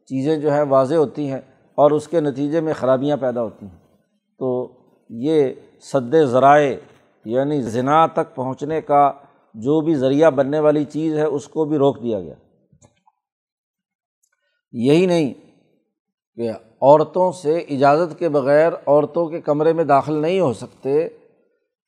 چیزیں 0.06 0.36
جو 0.36 0.52
ہیں 0.52 0.62
واضح 0.62 0.94
ہوتی 0.94 1.30
ہیں 1.30 1.40
اور 1.74 1.90
اس 1.90 2.08
کے 2.08 2.20
نتیجے 2.20 2.60
میں 2.60 2.74
خرابیاں 2.74 3.16
پیدا 3.16 3.42
ہوتی 3.42 3.66
ہیں۔ 3.66 3.78
تو 4.38 4.72
یہ 5.10 5.50
سد 5.80 6.14
ذرائع 6.24 6.76
یعنی 7.24 7.62
زنا 7.62 8.06
تک 8.06 8.34
پہنچنے 8.34 8.80
کا 8.80 9.12
جو 9.54 9.80
بھی 9.80 9.94
ذریعہ 9.94 10.30
بننے 10.30 10.60
والی 10.60 10.84
چیز 10.84 11.16
ہے، 11.16 11.24
اس 11.24 11.48
کو 11.48 11.64
بھی 11.64 11.76
روک 11.76 12.02
دیا 12.02 12.20
گیا۔ 12.20 12.34
یہی 14.72 15.06
نہیں 15.06 15.34
کہ 16.36 16.50
عورتوں 16.82 17.32
سے 17.32 17.56
اجازت 17.56 18.18
کے 18.18 18.28
بغیر 18.28 18.72
عورتوں 18.86 19.26
کے 19.26 19.40
کمرے 19.40 19.72
میں 19.72 19.84
داخل 19.84 20.14
نہیں 20.14 20.40
ہو 20.40 20.52
سکتے 20.52 21.08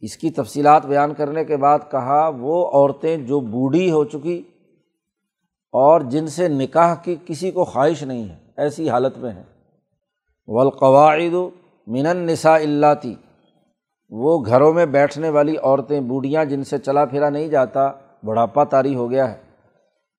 اس 0.01 0.17
کی 0.17 0.31
تفصیلات 0.31 0.87
بیان 0.87 1.15
کرنے 1.15 1.45
کے 1.45 1.57
بعد 1.57 1.79
کہا، 1.91 2.31
وہ 2.39 2.67
عورتیں 2.67 3.17
جو 3.17 3.41
بوڑھی 3.41 3.91
ہو 3.91 4.05
چکی 4.05 4.43
اور 5.75 6.01
جن 6.01 6.27
سے 6.27 6.49
نکاح 6.49 6.95
کی 6.95 7.17
کسی 7.27 7.51
کو 7.51 7.65
خواہش 7.65 8.03
نہیں 8.03 8.29
ہے، 8.29 8.37
ایسی 8.57 8.91
حالت 8.91 9.19
میں 9.19 9.33
ہیں۔ 9.33 9.43
والقواعد 10.49 11.35
من 11.87 12.07
النساء 12.07 12.55
اللہ 12.55 13.07
وہ 14.11 14.45
گھروں 14.47 14.73
میں 14.73 14.87
بیٹھنے 14.87 15.29
والی 15.29 15.57
عورتیں 15.57 16.01
بوڑھیاں 16.01 16.45
جن 16.45 16.65
سے 16.65 16.79
چلا 16.79 17.05
پھرا 17.05 17.31
نہیں 17.31 17.49
جاتا، 17.49 17.91
بڑھاپا 18.25 18.65
طاری 18.65 18.95
ہو 18.95 19.11
گیا 19.11 19.31
ہے۔ 19.33 19.37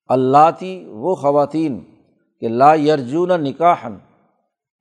اللہ 0.07 0.50
تھی 0.59 0.86
وہ 0.88 1.15
خواتین، 1.15 1.79
کہ 2.39 2.48
لا 2.48 2.74
یرجون 2.74 3.31
نکاحن 3.43 3.98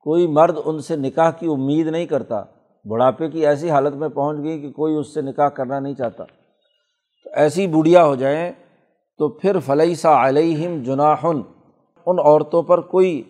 کوئی 0.01 0.27
مرد 0.27 0.59
ان 0.65 0.81
سے 0.81 0.97
نکاح 0.97 1.31
کی 1.31 1.47
امید 1.47 1.87
نہیں 1.87 2.07
کرتا۔ 2.07 2.43
بڑھاپے 2.85 3.29
کی 3.31 3.47
ایسی 3.47 3.71
حالت 3.71 3.95
میں 3.95 4.09
پہنچ 4.09 4.39
گئی 4.45 4.61
کہ 4.61 4.71
کوئی 4.71 4.95
اس 4.95 5.15
سے 5.15 5.21
نکاح 5.21 5.49
کرنا 5.49 5.81
نہیں 5.81 5.95
چاہتا۔ 5.95 6.25
تو 7.25 7.31
ایسی 7.35 7.67
بوڑھیا 7.67 8.05
ہو 8.05 8.15
جائیں 8.15 8.53
تو 9.19 9.29
پھر 9.29 9.59
فلیسا 9.59 10.29
علیہم 10.29 10.83
جناحن، 10.83 11.43
ان 12.07 12.19
عورتوں 12.19 12.63
پر 12.63 12.81
کوئی 12.81 13.23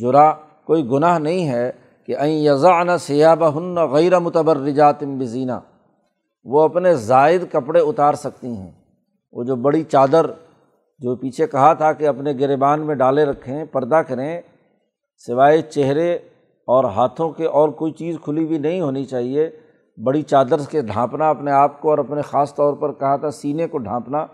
جرا، 0.00 0.32
کوئی 0.66 0.88
گناہ 0.90 1.18
نہیں 1.18 1.48
ہے 1.48 1.70
کہ 2.06 2.16
این 2.16 2.30
یزان 2.30 2.98
سیاب 2.98 3.58
ہن 3.58 3.76
غیر 3.90 4.18
متبرجات 4.18 5.04
بزینہ 5.04 5.52
وہ 6.44 6.62
اپنے 6.62 6.94
زائد 6.94 7.42
کپڑے 7.52 7.80
اتار 7.80 8.14
سکتی 8.14 8.46
ہیں۔ 8.46 8.70
وہ 9.32 9.44
جو 9.44 9.56
بڑی 9.56 9.82
چادر 9.82 10.26
جو 10.98 11.16
پیچھے 11.16 11.46
کہا 11.46 11.72
تھا 11.72 11.92
کہ 11.92 12.08
اپنے 12.08 12.32
گریبان 12.32 12.86
میں 12.86 12.94
ڈالے 12.94 13.24
رکھیں، 13.24 13.64
پردہ 13.64 13.94
کریں، 13.94 14.40
سوائے 15.26 15.62
چہرے 15.62 16.18
اور 16.68 16.84
ہاتھوں 16.84 17.30
کے 17.30 17.46
اور 17.46 17.68
کوئی 17.68 17.92
چیز 17.92 18.16
کھلی 18.24 18.44
ہوئی 18.44 18.58
نہیں 18.58 18.80
ہونی 18.80 19.04
چاہیے، 19.04 19.50
بڑی 20.04 20.22
چادر 20.22 20.56
کے 20.70 20.82
ڈھانپنا 20.82 21.30
اپنے 21.30 21.50
آپ 21.50 21.80
کو 21.80 21.90
اور 21.90 21.98
اپنے 21.98 22.22
خاص 22.22 22.54
طور 22.54 22.74
پر 22.74 22.92
کہا 22.92 23.16
تھا 23.16 23.30
سینے 23.30 23.66
کو 23.66 23.78
ڈھانپنا، 23.78 24.26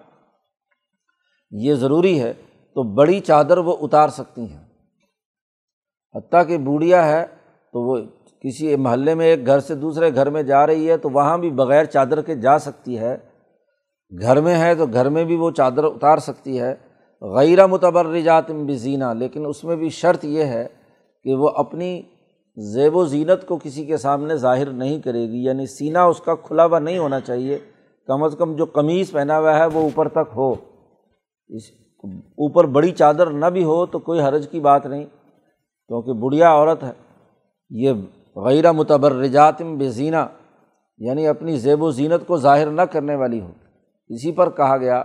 یہ 1.50 1.74
ضروری 1.74 2.20
ہے، 2.20 2.32
تو 2.76 2.82
بڑی 2.94 3.20
چادر 3.20 3.58
وہ 3.58 3.76
اتار 3.80 4.08
سکتی 4.08 4.42
ہیں۔ 4.42 4.64
حتیٰ 6.14 6.46
کہ 6.46 6.58
بوڑھیا 6.58 7.06
ہے 7.08 7.26
تو 7.72 7.82
وہ 7.82 7.96
کسی 8.42 8.76
محلے 8.76 9.14
میں 9.14 9.26
ایک 9.26 9.46
گھر 9.46 9.60
سے 9.60 9.74
دوسرے 9.74 10.14
گھر 10.14 10.30
میں 10.30 10.42
جا 10.42 10.66
رہی 10.66 10.90
ہے 10.90 10.96
تو 10.96 11.10
وہاں 11.10 11.38
بھی 11.38 11.50
بغیر 11.50 11.84
چادر 11.84 12.22
کے 12.22 12.34
جا 12.34 12.58
سکتی 12.58 12.98
ہے۔ 12.98 13.16
گھر 14.20 14.40
میں 14.40 14.58
ہے 14.58 14.74
تو 14.74 14.86
گھر 14.86 15.08
میں 15.08 15.24
بھی 15.24 15.36
وہ 15.36 15.50
چادر 15.50 15.84
اتار 15.84 16.18
سکتی 16.18 16.60
ہے۔ 16.60 16.74
غیر 17.22 17.66
متبرجات 17.66 18.50
بھی 18.50 18.96
لیکن 19.14 19.46
اس 19.46 19.64
میں 19.64 19.76
بھی 19.76 19.88
شرط 19.88 20.24
یہ 20.24 20.44
ہے 20.44 20.66
کہ 21.24 21.34
وہ 21.34 21.48
اپنی 21.48 22.02
زیب 22.56 22.96
و 22.96 23.04
زینت 23.04 23.46
کو 23.46 23.58
کسی 23.62 23.84
کے 23.84 23.96
سامنے 23.96 24.36
ظاہر 24.36 24.66
نہیں 24.66 25.00
کرے 25.00 25.28
گی 25.28 25.44
یعنی 25.44 25.66
سینہ 25.66 25.98
اس 25.98 26.20
کا 26.20 26.34
کھلا 26.34 26.66
ہوا 26.66 26.78
نہیں 26.78 26.98
ہونا 26.98 27.20
چاہیے۔ 27.20 27.58
کم 28.06 28.22
از 28.22 28.34
کم 28.38 28.56
جو 28.56 28.64
قمیض 28.64 29.10
پہنا 29.10 29.38
ہوا 29.38 29.58
ہے 29.58 29.66
وہ 29.66 29.80
اوپر 29.80 30.08
تک 30.08 30.32
ہو۔ 30.36 30.52
اس 31.48 31.62
اوپر 32.18 32.64
بڑی 32.64 32.92
چادر 32.92 33.30
نہ 33.30 33.46
بھی 33.46 33.64
ہو 33.64 33.86
تو 33.86 33.98
کوئی 33.98 34.20
حرج 34.20 34.48
کی 34.48 34.60
بات 34.60 34.86
نہیں، 34.86 35.04
کیونکہ 35.88 36.12
بڑھیا 36.12 36.50
عورت 36.50 36.82
ہے۔ 36.82 36.92
یہ 37.70 37.92
غیر 38.36 38.72
متبرجات 38.72 39.62
بے 39.62 39.88
زینہ 39.90 40.26
یعنی 40.98 41.26
اپنی 41.26 41.56
زیب 41.56 41.82
و 41.82 41.90
زینت 41.90 42.26
کو 42.26 42.36
ظاہر 42.36 42.70
نہ 42.70 42.82
کرنے 42.82 43.14
والی 43.14 43.40
ہو۔ 43.40 43.50
اسی 44.08 44.32
پر 44.32 44.50
کہا 44.50 44.76
گیا 44.76 45.02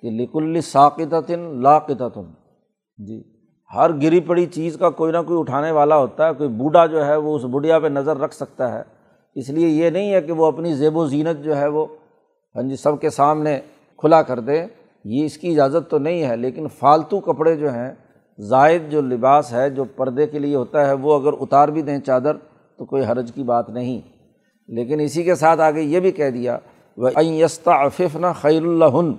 کہ 0.00 0.10
لکل 0.10 0.60
ثاقت 0.60 1.30
لاقت 1.62 2.02
جی۔ 2.96 3.29
ہر 3.74 3.90
گری 3.92 4.20
پڑی 4.20 4.46
چیز 4.46 4.76
کا 4.76 4.90
کوئی 4.90 5.12
نہ 5.12 5.18
کوئی 5.26 5.40
اٹھانے 5.40 5.70
والا 5.70 5.96
ہوتا 5.96 6.28
ہے، 6.28 6.34
کوئی 6.34 6.48
بوڑھا 6.48 6.86
جو 6.86 7.06
ہے 7.06 7.16
وہ 7.16 7.36
اس 7.36 7.44
بڑھیا 7.44 7.78
پہ 7.78 7.86
نظر 7.86 8.16
رکھ 8.16 8.34
سکتا 8.34 8.78
ہے۔ 8.78 8.82
اس 9.34 9.48
لیے 9.48 9.68
یہ 9.68 9.90
نہیں 9.90 10.12
ہے 10.12 10.20
کہ 10.20 10.32
وہ 10.32 10.46
اپنی 10.46 10.74
زیب 10.74 10.96
و 10.96 11.06
زینت 11.06 11.44
جو 11.44 11.56
ہے 11.56 11.68
وہ 11.68 11.86
ہاں 12.54 12.62
جی 12.62 12.76
سب 12.76 13.00
کے 13.00 13.10
سامنے 13.10 13.60
کھلا 13.98 14.22
کر 14.22 14.40
دے۔ 14.40 14.66
یہ 15.04 15.24
اس 15.24 15.36
کی 15.38 15.50
اجازت 15.50 15.90
تو 15.90 15.98
نہیں 15.98 16.22
ہے، 16.22 16.36
لیکن 16.36 16.68
فالتو 16.68 17.20
کپڑے 17.20 17.56
جو 17.56 17.72
ہیں، 17.72 17.92
زائد 18.38 18.90
جو 18.90 19.00
لباس 19.00 19.52
ہے، 19.52 19.70
جو 19.70 19.84
پردے 19.84 20.26
کے 20.26 20.38
لیے 20.38 20.56
ہوتا 20.56 20.86
ہے، 20.86 20.92
وہ 20.92 21.20
اگر 21.20 21.32
اتار 21.40 21.68
بھی 21.68 21.82
دیں 21.82 21.98
چادر 21.98 22.36
تو 22.78 22.84
کوئی 22.84 23.04
حرج 23.04 23.32
کی 23.34 23.42
بات 23.42 23.70
نہیں۔ 23.70 24.00
لیکن 24.68 25.00
اسی 25.00 25.22
کے 25.22 25.34
ساتھ 25.34 25.60
آگے 25.60 25.80
یہ 25.80 26.00
بھی 26.00 26.10
کہہ 26.10 26.30
دیا 26.30 26.58
وہ 26.96 27.24
یستا 27.24 27.86
عفف 27.86 28.16
نہ 28.16 28.26
خیر 28.40 28.62
الہن 28.62 29.12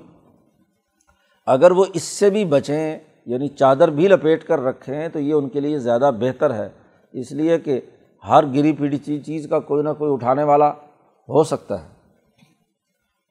اگر 1.46 1.72
وہ 1.72 1.86
اس 1.94 2.04
سے 2.04 2.30
بھی 2.30 2.46
بچیں 2.46 3.00
یعنی 3.25 3.47
چادر 3.47 3.88
بھی 3.88 4.07
لپیٹ 4.07 4.43
کر 4.43 4.60
رکھیں 4.60 5.07
تو 5.07 5.19
یہ 5.19 5.34
ان 5.34 5.49
کے 5.49 5.60
لیے 5.60 5.79
زیادہ 5.79 6.12
بہتر 6.19 6.53
ہے۔ 6.53 6.69
اس 7.12 7.31
لیے 7.31 7.60
کہ 7.60 7.81
ہر 8.27 8.45
گری 8.45 8.73
پیڑھی 8.73 8.97
چیز 8.97 9.25
چیز 9.25 9.47
کا 9.49 9.60
کوئی 9.60 9.84
نہ 9.84 9.89
کوئی 9.97 10.13
اٹھانے 10.13 10.43
والا 10.43 10.69
ہو 11.29 11.43
سکتا 11.43 11.84
ہے۔ 11.84 11.89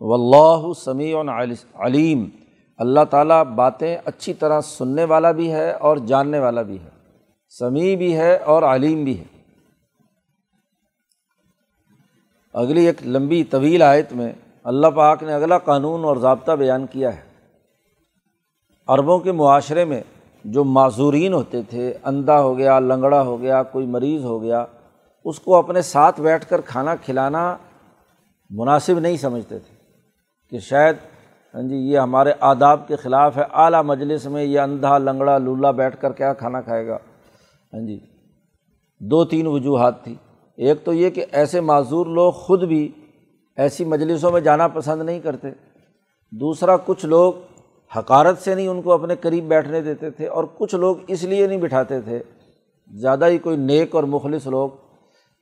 و 0.01 0.15
اللہ 0.15 0.73
سمیع 0.73 1.21
علیم۔ 1.75 2.29
اللہ 2.79 3.01
تعالیٰ 3.11 3.45
باتیں 3.45 3.97
اچھی 4.05 4.35
طرح 4.35 4.61
سننے 4.61 5.05
والا 5.05 5.31
بھی 5.33 5.53
ہے 5.53 5.73
اور 5.73 5.97
جاننے 5.97 6.39
والا 6.39 6.63
بھی 6.63 6.81
ہے۔ 6.81 6.89
سمیع 7.59 7.97
بھی 7.97 8.17
ہے 8.17 8.37
اور 8.37 8.63
علیم 8.63 9.05
بھی 9.05 9.21
ہے۔ 9.21 9.25
اگلی 12.53 12.87
ایک 12.87 13.07
لمبی 13.07 13.45
طویل 13.45 13.83
آیت 13.83 14.13
میں 14.13 14.33
اللہ 14.65 14.87
پاک 14.87 15.23
نے 15.23 15.33
اگلا 15.33 15.59
قانون 15.59 16.05
اور 16.05 16.17
ضابطہ 16.17 16.53
بیان 16.53 16.87
کیا 16.87 17.17
ہے۔ 17.17 17.30
عربوں 18.91 19.19
کے 19.19 19.33
معاشرے 19.33 19.85
میں 19.85 20.01
جو 20.45 20.65
معذورین 20.65 21.33
ہوتے 21.33 21.63
تھے، 21.63 21.95
اندھا 22.05 22.41
ہو 22.41 22.59
گیا، 22.59 22.79
لنگڑا 22.79 23.23
ہو 23.23 23.41
گیا، 23.41 23.63
کوئی 23.63 23.87
مریض 23.87 24.25
ہو 24.25 24.43
گیا، 24.43 24.65
اس 25.25 25.41
کو 25.41 25.57
اپنے 25.57 25.83
ساتھ 25.83 26.21
بیٹھ 26.21 26.47
کر 26.47 26.61
کھانا 26.61 26.97
کھلانا 26.97 27.57
مناسب 28.51 28.99
نہیں 28.99 29.17
سمجھتے 29.17 29.59
تھے 29.59 29.75
کہ 30.51 30.59
شاید 30.59 30.97
ہاں 31.55 31.63
جی 31.63 31.77
یہ 31.77 31.99
ہمارے 31.99 32.33
آداب 32.41 32.89
کے 32.89 32.97
خلاف 32.97 33.37
ہے، 33.37 33.43
اعلیٰ 33.53 33.83
مجلس 33.83 34.27
میں 34.27 34.45
یہ 34.45 34.61
اندھا، 34.61 34.99
لنگڑا، 34.99 35.39
لولا 35.39 35.71
بیٹھ 35.71 35.97
کر 36.01 36.13
کیا 36.13 36.33
کھانا 36.33 36.61
کھائے 36.61 36.87
گا؟ 36.87 36.97
ہاں 37.73 37.87
جی 37.87 37.99
دو 39.01 39.25
تین 39.25 39.47
وجوہات 39.47 40.05
تھی۔ 40.05 40.15
ایک 40.57 40.85
تو 40.85 40.93
یہ 40.93 41.11
کہ 41.11 41.25
ایسے 41.33 41.61
معذور 41.61 42.07
لوگ 42.07 42.33
خود 42.33 42.63
بھی 42.63 42.89
ایسی 43.57 43.85
مجلسوں 43.85 44.31
میں 44.31 44.41
جانا 44.41 44.69
پسند 44.69 45.03
نہیں 45.03 45.21
کرتے۔ 45.21 45.49
دوسرا، 46.31 46.77
کچھ 46.77 47.07
لوگ 47.07 47.33
حکارت 47.97 48.39
سے 48.39 48.55
نہیں 48.55 48.69
ان 48.69 48.83
کو 48.83 48.93
اپنے 48.93 49.17
قریب 49.17 49.49
بیٹھنے 49.49 49.81
دیتے 49.81 50.11
تھے 50.11 50.27
اور 50.27 50.45
کچھ 50.59 50.75
لوگ 50.75 50.97
اس 51.09 51.25
لیے 51.25 51.47
نہیں 51.47 51.59
بٹھاتے 51.59 52.01
تھے۔ 52.01 52.23
زیادہ 52.91 53.27
ہی 53.27 53.39
کوئی 53.39 53.57
نیک 53.57 53.95
اور 53.95 54.05
مخلص 54.05 54.47
لوگ 54.47 54.71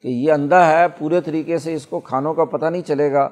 کہ 0.01 0.09
یہ 0.09 0.33
اندھا 0.33 0.69
ہے، 0.73 0.89
پورے 0.89 1.21
طریقے 1.21 1.59
سے 1.59 1.75
اس 1.75 1.87
کو 1.87 2.01
کھانوں 2.01 2.35
کا 2.35 2.45
پتہ 2.45 2.67
نہیں 2.67 2.83
چلے 2.83 3.13
گا 3.13 3.29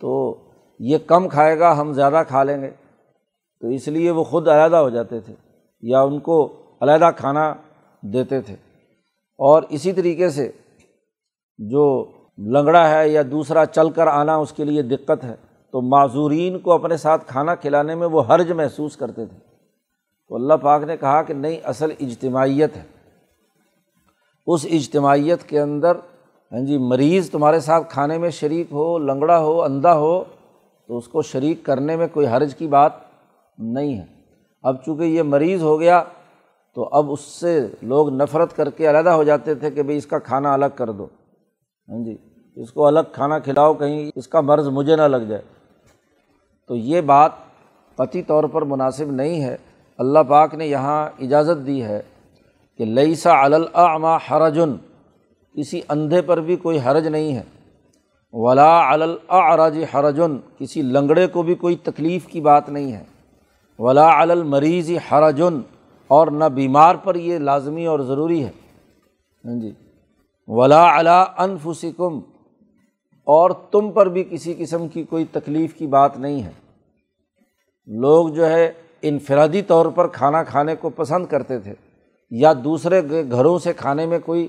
تو 0.00 0.36
یہ 0.78 0.98
کم 1.06 1.28
کھائے 1.28 1.58
گا، 1.58 1.80
ہم 1.80 1.92
زیادہ 1.92 2.22
کھا 2.28 2.42
لیں 2.42 2.62
گے۔ 2.62 2.70
تو 3.60 3.68
اس 3.68 3.88
لیے 3.88 4.10
وہ 4.10 4.24
خود 4.24 4.48
علیحدہ 4.48 4.76
ہو 4.76 4.90
جاتے 4.90 5.20
تھے 5.20 5.34
یا 5.80 6.00
ان 6.00 6.20
کو 6.20 6.52
علیحدہ 6.80 7.10
کھانا 7.16 7.54
دیتے 8.00 8.40
تھے۔ 8.40 8.54
اور 9.32 9.62
اسی 9.68 9.92
طریقے 9.92 10.30
سے 10.30 10.50
جو 11.58 12.10
لنگڑا 12.38 12.90
ہے 12.90 13.08
یا 13.08 13.22
دوسرا 13.30 13.66
چل 13.66 13.90
کر 13.90 14.06
آنا 14.06 14.36
اس 14.36 14.52
کے 14.52 14.64
لیے 14.64 14.82
دقت 14.82 15.24
ہے۔ 15.24 15.34
تو 15.72 15.80
معذورین 15.80 16.58
کو 16.58 16.72
اپنے 16.72 16.96
ساتھ 16.96 17.24
کھانا 17.26 17.54
کھلانے 17.54 17.94
میں 17.94 18.06
وہ 18.06 18.22
حرج 18.28 18.52
محسوس 18.52 18.96
کرتے 18.96 19.26
تھے۔ 19.26 19.38
تو 20.28 20.34
اللہ 20.34 20.54
پاک 20.54 20.82
نے 20.82 20.96
کہا 20.96 21.22
کہ 21.22 21.34
نہیں، 21.34 21.56
اصل 21.64 21.90
اجتماعیت 22.00 22.76
ہے۔ 22.76 22.82
اس 24.46 24.66
اجتماعیت 24.70 25.42
کے 25.42 25.60
اندر 25.60 25.96
ہاں 26.52 26.60
جی 26.60 26.78
مریض 26.78 27.30
تمہارے 27.30 27.60
ساتھ 27.60 27.92
کھانے 27.92 28.18
میں 28.18 28.30
شریک 28.30 28.66
ہو، 28.72 28.98
لنگڑا 28.98 29.38
ہو، 29.38 29.62
اندھا 29.62 29.94
ہو، 29.94 30.24
تو 30.86 30.98
اس 30.98 31.08
کو 31.08 31.22
شریک 31.22 31.64
کرنے 31.64 31.96
میں 31.96 32.06
کوئی 32.12 32.26
حرج 32.26 32.54
کی 32.54 32.66
بات 32.66 32.92
نہیں 33.58 33.98
ہے۔ 33.98 34.04
اب 34.62 34.84
چونکہ 34.84 35.02
یہ 35.02 35.22
مریض 35.22 35.62
ہو 35.62 35.80
گیا، 35.80 36.02
تو 36.74 36.88
اب 36.92 37.12
اس 37.12 37.20
سے 37.20 37.66
لوگ 37.82 38.10
نفرت 38.10 38.56
کر 38.56 38.70
کے 38.70 38.90
علیحدہ 38.90 39.10
ہو 39.10 39.24
جاتے 39.24 39.54
تھے 39.54 39.70
کہ 39.70 39.82
بھائی 39.82 39.98
اس 39.98 40.06
کا 40.06 40.18
کھانا 40.18 40.52
الگ 40.52 40.66
کر 40.74 40.90
دو۔ 40.90 41.04
ہاں 41.88 42.04
جی 42.04 42.16
اس 42.56 42.72
کو 42.72 42.86
الگ 42.86 43.00
کھانا 43.12 43.38
کھلاؤ، 43.38 43.74
کہیں 43.74 44.10
اس 44.16 44.28
کا 44.28 44.40
مرض 44.40 44.68
مجھے 44.68 44.96
نہ 44.96 45.02
لگ 45.02 45.16
جائے۔ 45.16 45.42
تو 46.68 46.76
یہ 46.76 47.00
بات 47.00 47.32
قطعی 47.96 48.22
طور 48.22 48.44
پر 48.44 48.62
مناسب 48.62 49.10
نہیں 49.10 49.44
ہے۔ 49.44 49.56
اللہ 49.98 50.18
پاک 50.18 50.54
نے 50.54 50.66
یہاں 50.66 51.10
اجازت 51.20 51.66
دی 51.66 51.82
ہے 51.82 52.02
کہ 52.78 52.84
لئیسا 52.84 53.46
علامہ 53.46 54.18
حرجن، 54.30 54.76
کسی 55.56 55.80
اندھے 55.88 56.22
پر 56.22 56.40
بھی 56.40 56.56
کوئی 56.56 56.78
حرج 56.86 57.06
نہیں 57.06 57.36
ہے۔ 57.36 57.42
ولا 58.32 58.92
الاعرج 58.92 59.78
حرجن، 59.94 60.36
کسی 60.58 60.82
لنگڑے 60.82 61.26
کو 61.26 61.42
بھی 61.42 61.54
کوئی 61.54 61.76
تکلیف 61.76 62.26
کی 62.26 62.40
بات 62.40 62.68
نہیں 62.68 62.92
ہے۔ 62.92 63.04
ولا 63.78 64.20
المریض 64.20 64.90
حرجن، 65.12 65.60
اور 66.08 66.26
نہ 66.26 66.44
بیمار 66.44 66.94
پر 66.94 67.14
یہ 67.14 67.38
لازمی 67.38 67.86
اور 67.86 68.00
ضروری 68.00 68.44
ہے۔ 68.44 68.50
ہاں 69.44 69.60
جی۔ 69.60 69.72
ولا 70.46 71.00
علا 71.00 71.24
انفسکم 71.38 72.20
اور 73.26 73.50
تم 73.50 73.90
پر 73.90 74.08
بھی 74.08 74.24
کسی 74.24 74.54
قسم 74.58 74.88
کی 74.88 75.02
کوئی 75.02 75.24
تکلیف 75.32 75.74
کی 75.74 75.86
بات 75.86 76.18
نہیں 76.18 76.42
ہے۔ 76.42 76.50
لوگ 77.86 78.28
جو 78.28 78.46
ہے 78.46 78.72
انفرادی 79.02 79.62
طور 79.62 79.86
پر 79.86 80.06
کھانا 80.06 80.42
کھانے 80.42 80.76
کو 80.76 80.90
پسند 80.90 81.26
کرتے 81.26 81.58
تھے 81.58 81.74
یا 82.30 82.52
دوسرے 82.64 83.00
گھروں 83.30 83.58
سے 83.58 83.72
کھانے 83.72 84.06
میں 84.06 84.18
کوئی 84.18 84.48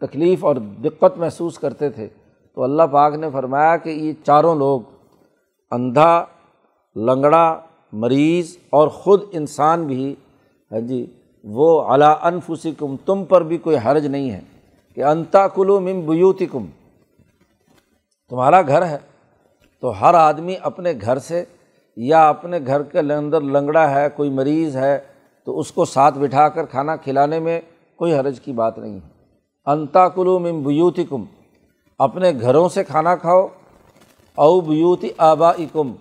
تکلیف 0.00 0.44
اور 0.44 0.56
دقت 0.56 1.18
محسوس 1.18 1.58
کرتے 1.58 1.90
تھے۔ 1.90 2.08
تو 2.54 2.62
اللہ 2.62 2.82
پاک 2.82 3.14
نے 3.14 3.26
فرمایا 3.32 3.76
کہ 3.76 3.90
یہ 3.90 4.12
چاروں 4.24 4.54
لوگ 4.54 4.80
اندھا، 5.70 6.24
لنگڑا، 6.96 7.60
مریض 7.92 8.56
اور 8.70 8.88
خود 8.88 9.20
انسان 9.32 9.86
بھی 9.86 10.04
ہے 10.04 10.14
ہاں 10.70 10.80
جی 10.80 11.06
وہ 11.44 11.94
علا 11.94 12.10
انفسکم، 12.22 12.96
تم 13.04 13.24
پر 13.24 13.42
بھی 13.42 13.58
کوئی 13.58 13.76
حرج 13.84 14.06
نہیں 14.06 14.30
ہے 14.30 14.40
کہ 14.94 15.04
انتا 15.04 15.48
کلو 15.48 15.80
مم 15.80 16.00
بیوتی 16.00 16.46
کم 16.46 16.66
تمہارا 18.28 18.62
گھر 18.62 18.86
ہے۔ 18.86 18.98
تو 19.80 19.90
ہر 20.00 20.14
آدمی 20.14 20.54
اپنے 20.62 20.92
گھر 21.00 21.18
سے 21.18 21.44
یا 21.96 22.28
اپنے 22.28 22.58
گھر 22.66 22.82
کے 22.82 22.98
اندر 22.98 23.40
لنگڑا 23.40 23.90
ہے، 23.90 24.08
کوئی 24.16 24.30
مریض 24.30 24.76
ہے، 24.76 24.98
تو 25.44 25.58
اس 25.58 25.72
کو 25.72 25.84
ساتھ 25.84 26.18
بٹھا 26.18 26.48
کر 26.48 26.66
کھانا 26.66 26.96
کھلانے 26.96 27.38
میں 27.38 27.60
کوئی 27.96 28.14
حرج 28.14 28.40
کی 28.40 28.52
بات 28.52 28.78
نہیں 28.78 28.94
ہے۔ 28.94 29.08
انتا 29.66 30.08
کلو 30.08 30.38
مم 30.38 30.90
کم 31.10 31.24
اپنے 31.98 32.32
گھروں 32.40 32.68
سے 32.68 32.84
کھانا 32.84 33.16
کھاؤ۔ 33.16 33.46
او 34.34 34.60
بیوتی 34.60 35.08
آبا 35.18 35.52
کم 35.72 35.92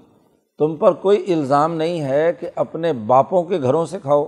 تم 0.57 0.75
پر 0.75 0.93
کوئی 0.93 1.33
الزام 1.33 1.75
نہیں 1.75 2.01
ہے 2.01 2.31
کہ 2.39 2.49
اپنے 2.55 2.93
باپوں 2.93 3.43
کے 3.43 3.61
گھروں 3.61 3.85
سے 3.85 3.99
کھاؤ۔ 3.99 4.25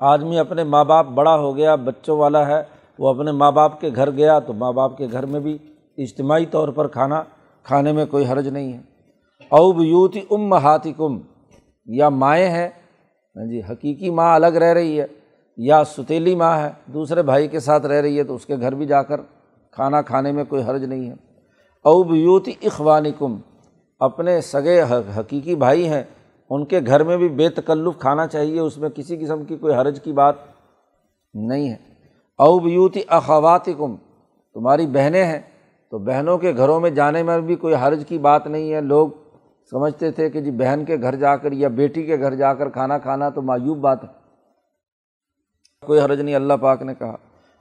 آدمی 0.00 0.38
اپنے 0.38 0.64
ماں 0.64 0.84
باپ 0.84 1.06
بڑا 1.06 1.36
ہو 1.36 1.56
گیا، 1.56 1.74
بچوں 1.74 2.18
والا 2.18 2.46
ہے، 2.46 2.62
وہ 2.98 3.08
اپنے 3.08 3.32
ماں 3.32 3.52
باپ 3.52 3.80
کے 3.80 3.90
گھر 3.96 4.10
گیا 4.10 4.38
تو 4.38 4.52
ماں 4.52 4.72
باپ 4.72 4.98
کے 4.98 5.06
گھر 5.12 5.26
میں 5.26 5.40
بھی 5.40 5.58
اجتماعی 5.98 6.46
طور 6.46 6.68
پر 6.68 6.88
کھانا 6.88 7.22
کھانے 7.66 7.92
میں 7.92 8.06
کوئی 8.06 8.26
حرج 8.26 8.48
نہیں 8.48 8.72
ہے۔ 8.72 8.78
اوب 9.52 9.80
یوتی 9.82 10.20
ام 10.30 10.52
ہاتھی 10.54 10.92
کم 10.92 11.18
یا 11.88 12.08
مائیں 12.08 12.48
ہیں 12.48 12.68
ہاں 13.36 13.46
جی 13.46 13.60
حقیقی 13.70 14.10
ماں 14.10 14.34
الگ 14.34 14.56
رہ 14.60 14.72
رہی 14.72 15.00
ہے، 15.00 15.06
یا 15.58 15.82
ستیلی 15.84 16.34
ماں 16.34 16.56
ہے، 16.58 16.70
دوسرے 16.92 17.22
بھائی 17.22 17.48
کے 17.48 17.60
ساتھ 17.60 17.86
رہ 17.86 18.00
رہی 18.00 18.18
ہے، 18.18 18.24
تو 18.24 18.34
اس 18.34 18.46
کے 18.46 18.56
گھر 18.56 18.74
بھی 18.74 18.86
جا 18.86 19.02
کر 19.02 19.20
کھانا 19.72 20.02
کھانے 20.02 20.32
میں 20.32 20.44
کوئی 20.44 20.62
حرج 20.62 20.84
نہیں 20.84 21.08
ہے۔ 21.08 21.14
اوب 21.84 22.14
یوتی 22.14 22.52
اخوانی 22.62 23.12
کم 23.18 23.36
اپنے 24.00 24.40
سگے 24.40 24.80
حقیقی 25.18 25.54
بھائی 25.54 25.88
ہیں، 25.88 26.02
ان 26.50 26.64
کے 26.64 26.80
گھر 26.86 27.04
میں 27.04 27.16
بھی 27.16 27.28
بے 27.28 27.48
تکلف 27.48 27.98
کھانا 27.98 28.26
چاہیے، 28.26 28.60
اس 28.60 28.78
میں 28.78 28.88
کسی 28.88 29.16
قسم 29.16 29.44
کی 29.44 29.56
کوئی 29.56 29.74
حرج 29.74 30.00
کی 30.04 30.12
بات 30.12 30.34
نہیں 31.34 31.68
ہے۔ 31.68 31.76
اوب 32.38 32.66
یوتی 32.68 33.02
اخواتی 33.08 33.72
کم 33.72 33.96
تمہاری 34.56 34.86
بہنیں 34.86 35.24
ہیں 35.24 35.40
تو 35.90 35.98
بہنوں 35.98 36.38
کے 36.38 36.52
گھروں 36.56 36.80
میں 36.80 36.90
جانے 36.90 37.22
میں 37.22 37.40
بھی 37.40 37.56
کوئی 37.56 37.74
حرج 37.74 38.04
کی 38.08 38.18
بات 38.18 38.46
نہیں 38.46 38.72
ہے۔ 38.72 38.80
لوگ 38.80 39.08
سمجھتے 39.70 40.10
تھے 40.10 40.30
کہ 40.30 40.40
جی 40.40 40.50
بہن 40.50 40.84
کے 40.84 40.96
گھر 41.02 41.14
جا 41.14 41.36
کر 41.36 41.52
یا 41.52 41.68
بیٹی 41.68 42.02
کے 42.02 42.18
گھر 42.18 42.34
جا 42.34 42.54
کر 42.54 42.68
کھانا 42.68 42.98
کھانا 42.98 43.28
تو 43.28 43.42
معیوب 43.42 43.78
بات 43.78 44.04
ہے۔ 44.04 44.08
کوئی 45.86 46.00
حرج 46.00 46.20
نہیں، 46.20 46.34
اللہ 46.34 46.54
پاک 46.60 46.82
نے 46.82 46.94
کہا۔ 46.94 47.16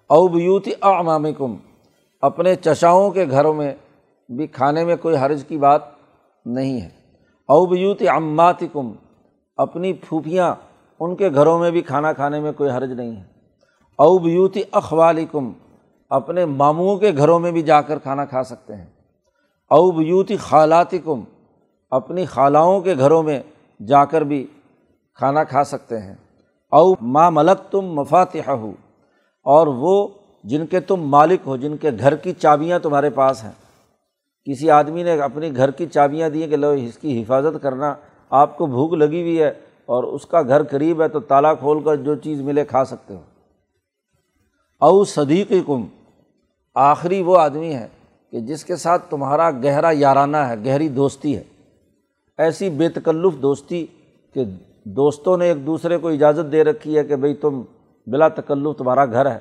اوب 0.08 0.38
یوتی 0.38 0.72
امام 0.82 1.26
کم 1.38 1.56
اپنے 2.22 2.56
چچاؤں 2.56 3.12
کے 3.12 3.26
گھروں 3.32 3.54
میں 3.54 3.74
بھی 4.30 4.48
کھانے 4.48 4.86
میں 4.86 4.96
کوئی 4.96 5.18
حرج 5.18 5.44
کی 5.48 5.58
بات 5.58 5.82
نہیں 6.46 6.82
ہے۔ 6.82 6.90
ابیوتی 7.48 8.10
امات 8.10 8.60
کم 8.74 8.92
اپنی 9.58 9.94
پھوپھیاں 9.94 10.56
ان 11.00 11.16
کے 11.16 11.30
گھروں 11.30 11.60
میں 11.60 11.72
بھی 11.72 11.82
کھانا 11.82 12.14
کھانے 12.14 12.40
میں 12.40 12.52
کوئی 12.52 12.70
حرج 12.70 12.92
نہیں 12.92 13.16
ہے۔ 13.16 13.24
اوب 13.96 14.28
یوتی 14.28 14.62
اخوالی 14.72 15.26
کم 15.32 15.52
اپنے 16.16 16.46
ماموں 16.46 16.98
کے 16.98 17.12
گھروں 17.18 17.40
میں 17.40 17.52
بھی 17.52 17.62
جا 17.62 17.82
کر 17.82 18.00
کھانا 18.00 18.26
کھا 18.26 18.44
سکتے 18.44 18.76
ہیں۔ 18.76 18.86
اوب 19.70 20.02
یوتی 20.02 20.38
خالاتی 20.38 20.98
کم 20.98 21.24
اپنی 21.90 22.26
خالاؤں 22.26 22.82
کے 22.82 22.96
گھروں 22.98 23.24
میں 23.24 23.40
جا 23.88 24.06
کر 24.06 24.22
بھی 24.22 24.48
کھانا 25.14 25.44
کھا 25.44 25.64
سکتے 25.64 26.00
ہیں۔ 26.00 26.16
او 26.72 26.94
ماں 27.02 27.32
ملک 27.32 27.72
تم 27.72 27.82
مفاتح 27.82 28.50
ہو 28.50 28.72
اور 29.46 29.68
وہ 29.68 30.08
جن 30.44 30.66
کے 30.66 30.80
تم 30.80 31.02
مالک 31.02 31.40
ہو، 31.46 31.58
جن 31.58 31.78
کے 31.78 31.92
گھر 32.00 32.16
کی 32.16 32.34
چابیاں 32.34 32.80
تمہارے 32.80 33.10
پاس 33.10 33.44
ہیں۔ 33.44 33.52
کسی 34.46 34.70
آدمی 34.70 35.04
نے 35.04 35.22
اپنی 35.22 35.56
گھر 35.56 35.72
کی 35.72 35.86
چابیاں 35.86 36.30
دی 36.30 36.48
کہ 36.48 36.56
لو، 36.56 36.70
اس 36.70 36.98
کی 36.98 37.22
حفاظت 37.22 37.64
کرنا 37.64 37.96
آپ 38.30 38.58
کو 38.58 38.66
بھوک 38.66 38.94
لگی 38.94 39.22
ہوئی 39.22 39.42
ہے 39.42 39.50
اور 39.86 40.04
اس 40.04 40.26
کا 40.26 40.42
گھر 40.42 40.64
قریب 40.64 41.02
ہے 41.02 41.08
تو 41.08 41.20
تالا 41.20 41.54
کھول 41.54 41.84
کر 41.84 41.96
جو 41.96 42.16
چیز 42.16 42.42
ملے 42.42 42.66
کھا 42.66 42.86
سکتے 42.86 43.14
ہو۔ 43.14 43.22
او 44.82 45.04
صدیق 45.04 45.52
کم 45.66 45.86
آخری 46.76 47.22
وہ 47.22 47.38
آدمی 47.38 47.74
ہے 47.74 47.88
کہ 48.32 48.40
جس 48.40 48.66
کے 48.66 48.76
ساتھ 48.76 49.10
تمہارا 49.10 49.52
گہرا 49.52 49.90
یارانہ 49.94 50.38
ہے، 50.38 50.66
گہری 50.66 50.90
دوستی 50.90 51.38
ہے۔ 51.38 51.44
ایسی 52.38 52.70
بے 52.70 52.90
تکلف 52.90 53.42
دوستی 53.42 53.86
کہ 54.34 54.44
دوستوں 54.84 55.38
نے 55.38 55.46
ایک 55.46 55.66
دوسرے 55.66 55.98
کو 55.98 56.08
اجازت 56.08 56.52
دے 56.52 56.64
رکھی 56.64 56.98
ہے 56.98 57.04
کہ 57.04 57.16
بھائی 57.16 57.34
تم 57.34 57.62
بلا 58.08 58.28
تکلف 58.28 58.78
تمہارا 58.78 59.06
گھر 59.06 59.32
ہے۔ 59.32 59.38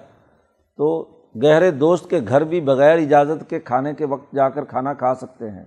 تو 0.77 1.09
گہرے 1.43 1.71
دوست 1.71 2.11
کے 2.11 2.21
گھر 2.29 2.45
بھی 2.45 2.61
بغیر 2.61 2.99
اجازت 2.99 3.51
کے 3.51 3.61
کھانے 3.61 3.95
کے 3.95 4.07
وقت 4.07 4.35
جا 4.35 4.49
کر 4.49 4.65
کھانا 4.65 4.93
کھا 4.93 5.15
سکتے 5.15 5.51
ہیں۔ 5.51 5.65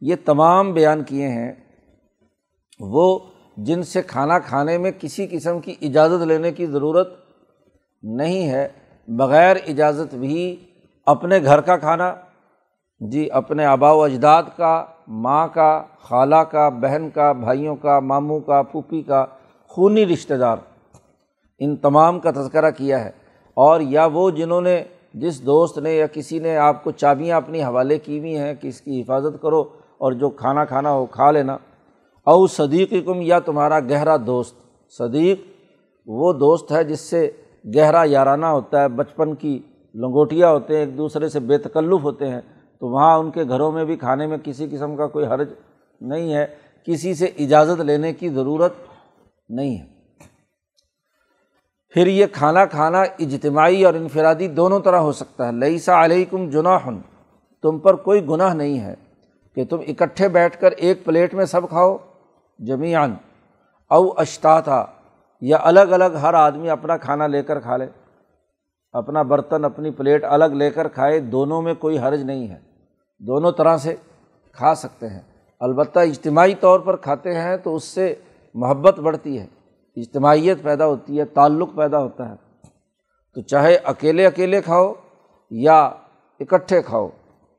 یہ 0.00 0.14
تمام 0.24 0.72
بیان 0.72 1.04
کیے 1.04 1.28
ہیں۔ 1.28 1.52
وہ 2.80 3.18
جن 3.56 3.82
سے 3.82 4.02
کھانا 4.02 4.38
کھانے 4.38 4.78
میں 4.78 4.92
کسی 5.00 5.26
قسم 5.30 5.60
کی 5.60 5.74
اجازت 5.82 6.26
لینے 6.26 6.52
کی 6.52 6.66
ضرورت 6.66 7.14
نہیں 8.02 8.48
ہے، 8.48 8.68
بغیر 9.08 9.56
اجازت 9.66 10.14
بھی 10.14 10.56
اپنے 11.06 11.38
گھر 11.44 11.60
کا 11.60 11.76
کھانا 11.76 12.14
جی 13.00 13.30
اپنے 13.30 13.64
آبا 13.64 13.92
و 13.92 14.02
اجداد 14.02 14.42
کا، 14.56 14.84
ماں 15.08 15.48
کا، 15.48 15.82
خالہ 16.00 16.36
کا، 16.36 16.68
بہن 16.68 17.10
کا، 17.14 17.32
بھائیوں 17.32 17.76
کا، 17.76 18.00
ماموں 18.00 18.40
کا، 18.40 18.62
پھوپھی 18.62 19.02
کا 19.02 19.26
خونی 19.68 20.06
رشتہ 20.06 20.34
دار، 20.34 20.56
ان 21.58 21.76
تمام 21.76 22.20
کا 22.20 22.30
تذکرہ 22.30 22.70
کیا 22.70 23.04
ہے۔ 23.04 23.10
اور 23.54 23.80
یا 23.80 24.06
وہ 24.06 24.30
جنہوں 24.30 24.60
نے، 24.60 24.84
جس 25.14 25.46
دوست 25.46 25.78
نے 25.78 25.92
یا 25.92 26.06
کسی 26.06 26.38
نے 26.38 26.56
آپ 26.56 26.84
کو 26.84 26.90
چابیاں 26.90 27.36
اپنی 27.36 27.62
حوالے 27.62 27.98
کی 27.98 28.18
ہوئی 28.18 28.36
ہیں 28.36 28.54
کہ 28.54 28.68
اس 28.68 28.80
کی 28.80 29.00
حفاظت 29.00 29.42
کرو 29.42 29.60
اور 29.98 30.12
جو 30.12 30.30
کھانا 30.30 30.64
کھانا 30.64 30.92
ہو 30.92 31.06
کھا 31.06 31.30
لینا۔ 31.30 31.54
او 32.24 32.46
صدیق 32.46 32.92
کم 33.06 33.20
یا 33.20 33.38
تمہارا 33.38 33.80
گہرا 33.80 34.16
دوست۔ 34.26 34.56
صدیق 34.90 35.40
وہ 36.06 36.32
دوست 36.32 36.72
ہے 36.72 36.84
جس 36.84 37.00
سے 37.00 37.30
گہرا 37.76 38.02
یارانہ 38.06 38.46
ہوتا 38.46 38.82
ہے، 38.82 38.88
بچپن 38.88 39.34
کی 39.34 39.58
لنگوٹیاں 39.96 40.48
ہوتے 40.48 40.74
ہیں، 40.74 40.80
ایک 40.80 40.98
دوسرے 40.98 41.28
سے 41.28 41.40
بے 41.40 41.58
تکلف 41.58 42.04
ہوتے 42.04 42.28
ہیں، 42.28 42.40
تو 42.80 42.88
وہاں 42.88 43.18
ان 43.18 43.30
کے 43.30 43.44
گھروں 43.44 43.72
میں 43.72 43.84
بھی 43.84 43.96
کھانے 43.96 44.26
میں 44.26 44.38
کسی 44.44 44.68
قسم 44.70 44.96
کا 44.96 45.06
کوئی 45.06 45.26
حرج 45.26 45.52
نہیں 46.00 46.34
ہے۔ 46.34 46.46
کسی 46.86 47.14
سے 47.14 47.24
اجازت 47.24 47.80
لینے 47.80 48.12
کی 48.12 48.28
ضرورت 48.28 48.72
نہیں 49.48 49.78
ہے۔ 49.78 49.86
پھر 51.88 52.06
یہ 52.06 52.26
کھانا 52.32 52.66
کھانا 52.66 53.00
اجتماعی 53.00 53.84
اور 53.84 53.94
انفرادی 53.94 54.48
دونوں 54.48 54.80
طرح 54.80 54.96
ہو 54.96 55.12
سکتا 55.12 55.46
ہے۔ 55.46 55.52
لئی 55.52 55.78
سا 55.78 56.04
علیکم 56.04 56.50
جناحن، 56.50 56.98
تم 57.62 57.78
پر 57.78 57.96
کوئی 57.96 58.28
گناہ 58.28 58.54
نہیں 58.54 58.80
ہے 58.80 58.94
کہ 59.54 59.64
تم 59.64 59.78
اکٹھے 59.88 60.28
بیٹھ 60.28 60.60
کر 60.60 60.70
ایک 60.70 61.04
پلیٹ 61.04 61.34
میں 61.34 61.44
سب 61.44 61.68
کھاؤ 61.68 61.96
جمیان 62.58 63.14
او 63.90 64.10
اشتا 64.16 64.60
تھا 64.60 64.86
یا 65.40 65.58
الگ 65.62 65.80
الگ 65.80 66.04
ہر 66.04 66.34
آدمی 66.34 66.70
اپنا 66.70 66.96
کھانا 66.96 67.26
لے 67.26 67.42
کر 67.42 67.60
کھا 67.60 67.76
لے۔ 67.76 67.86
اپنا 68.96 69.22
برتن، 69.22 69.64
اپنی 69.64 69.90
پلیٹ 69.90 70.24
الگ 70.24 70.44
لے 70.44 70.70
کر 70.70 70.88
کھائے، 70.88 71.20
دونوں 71.20 71.62
میں 71.62 71.74
کوئی 71.74 71.98
حرج 71.98 72.22
نہیں 72.22 72.48
ہے۔ 72.48 72.58
دونوں 73.18 73.52
طرح 73.52 73.76
سے 73.76 73.96
کھا 74.52 74.74
سکتے 74.74 75.08
ہیں۔ 75.08 75.20
البتہ 75.60 75.98
اجتماعی 75.98 76.54
طور 76.54 76.80
پر 76.80 76.96
کھاتے 76.96 77.34
ہیں 77.34 77.56
تو 77.56 77.74
اس 77.76 77.84
سے 77.84 78.14
محبت 78.54 79.00
بڑھتی 79.00 79.38
ہے، 79.38 79.46
اجتماعیت 79.96 80.62
پیدا 80.62 80.86
ہوتی 80.86 81.18
ہے، 81.18 81.24
تعلق 81.24 81.76
پیدا 81.76 82.02
ہوتا 82.02 82.28
ہے۔ 82.28 82.34
تو 83.34 83.40
چاہے 83.40 83.76
اکیلے 83.84 84.26
اکیلے 84.26 84.60
کھاؤ 84.62 84.92
یا 85.50 85.84
اکٹھے 86.40 86.82
کھاؤ، 86.82 87.08